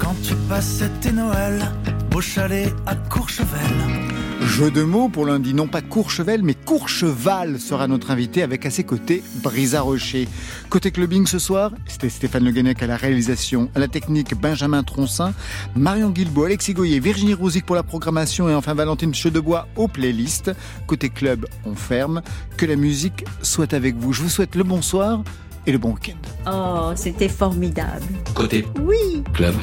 Quand 0.00 0.16
tu 0.22 0.34
passais 0.48 0.90
tes 1.00 1.12
Noël 1.12 1.70
au 2.14 2.20
chalet 2.20 2.74
à 2.86 2.96
Courchevel. 2.96 4.07
Jeu 4.48 4.70
de 4.72 4.82
mots 4.82 5.08
pour 5.08 5.24
lundi, 5.26 5.54
non 5.54 5.68
pas 5.68 5.82
Courchevel, 5.82 6.42
mais 6.42 6.54
Courcheval 6.54 7.60
sera 7.60 7.86
notre 7.86 8.10
invité 8.10 8.42
avec 8.42 8.66
à 8.66 8.70
ses 8.70 8.82
côtés 8.82 9.22
Brisa 9.42 9.82
Rocher. 9.82 10.26
Côté 10.68 10.90
clubbing 10.90 11.26
ce 11.26 11.38
soir, 11.38 11.70
c'était 11.86 12.08
Stéphane 12.08 12.44
Le 12.44 12.50
Guenec 12.50 12.82
à 12.82 12.86
la 12.88 12.96
réalisation, 12.96 13.70
à 13.76 13.78
la 13.78 13.86
technique 13.88 14.34
Benjamin 14.34 14.82
Troncin, 14.82 15.32
Marion 15.76 16.10
Guilbault, 16.10 16.44
Alexis 16.44 16.74
Goyer, 16.74 16.98
Virginie 16.98 17.34
Rouzic 17.34 17.66
pour 17.66 17.76
la 17.76 17.82
programmation 17.84 18.48
et 18.48 18.54
enfin 18.54 18.74
Valentine 18.74 19.14
Chedebois 19.14 19.68
aux 19.76 19.86
playlists. 19.86 20.50
Côté 20.86 21.08
club, 21.10 21.46
on 21.64 21.74
ferme. 21.74 22.22
Que 22.56 22.66
la 22.66 22.76
musique 22.76 23.24
soit 23.42 23.74
avec 23.74 23.96
vous. 23.96 24.12
Je 24.12 24.22
vous 24.22 24.28
souhaite 24.30 24.56
le 24.56 24.64
bonsoir 24.64 25.22
et 25.66 25.72
le 25.72 25.78
bon 25.78 25.92
week-end. 25.92 26.50
Oh, 26.50 26.92
c'était 26.96 27.28
formidable. 27.28 28.06
Côté 28.34 28.66
Oui, 28.80 29.22
club. 29.34 29.54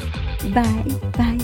bye, 0.54 0.64
bye. 1.18 1.38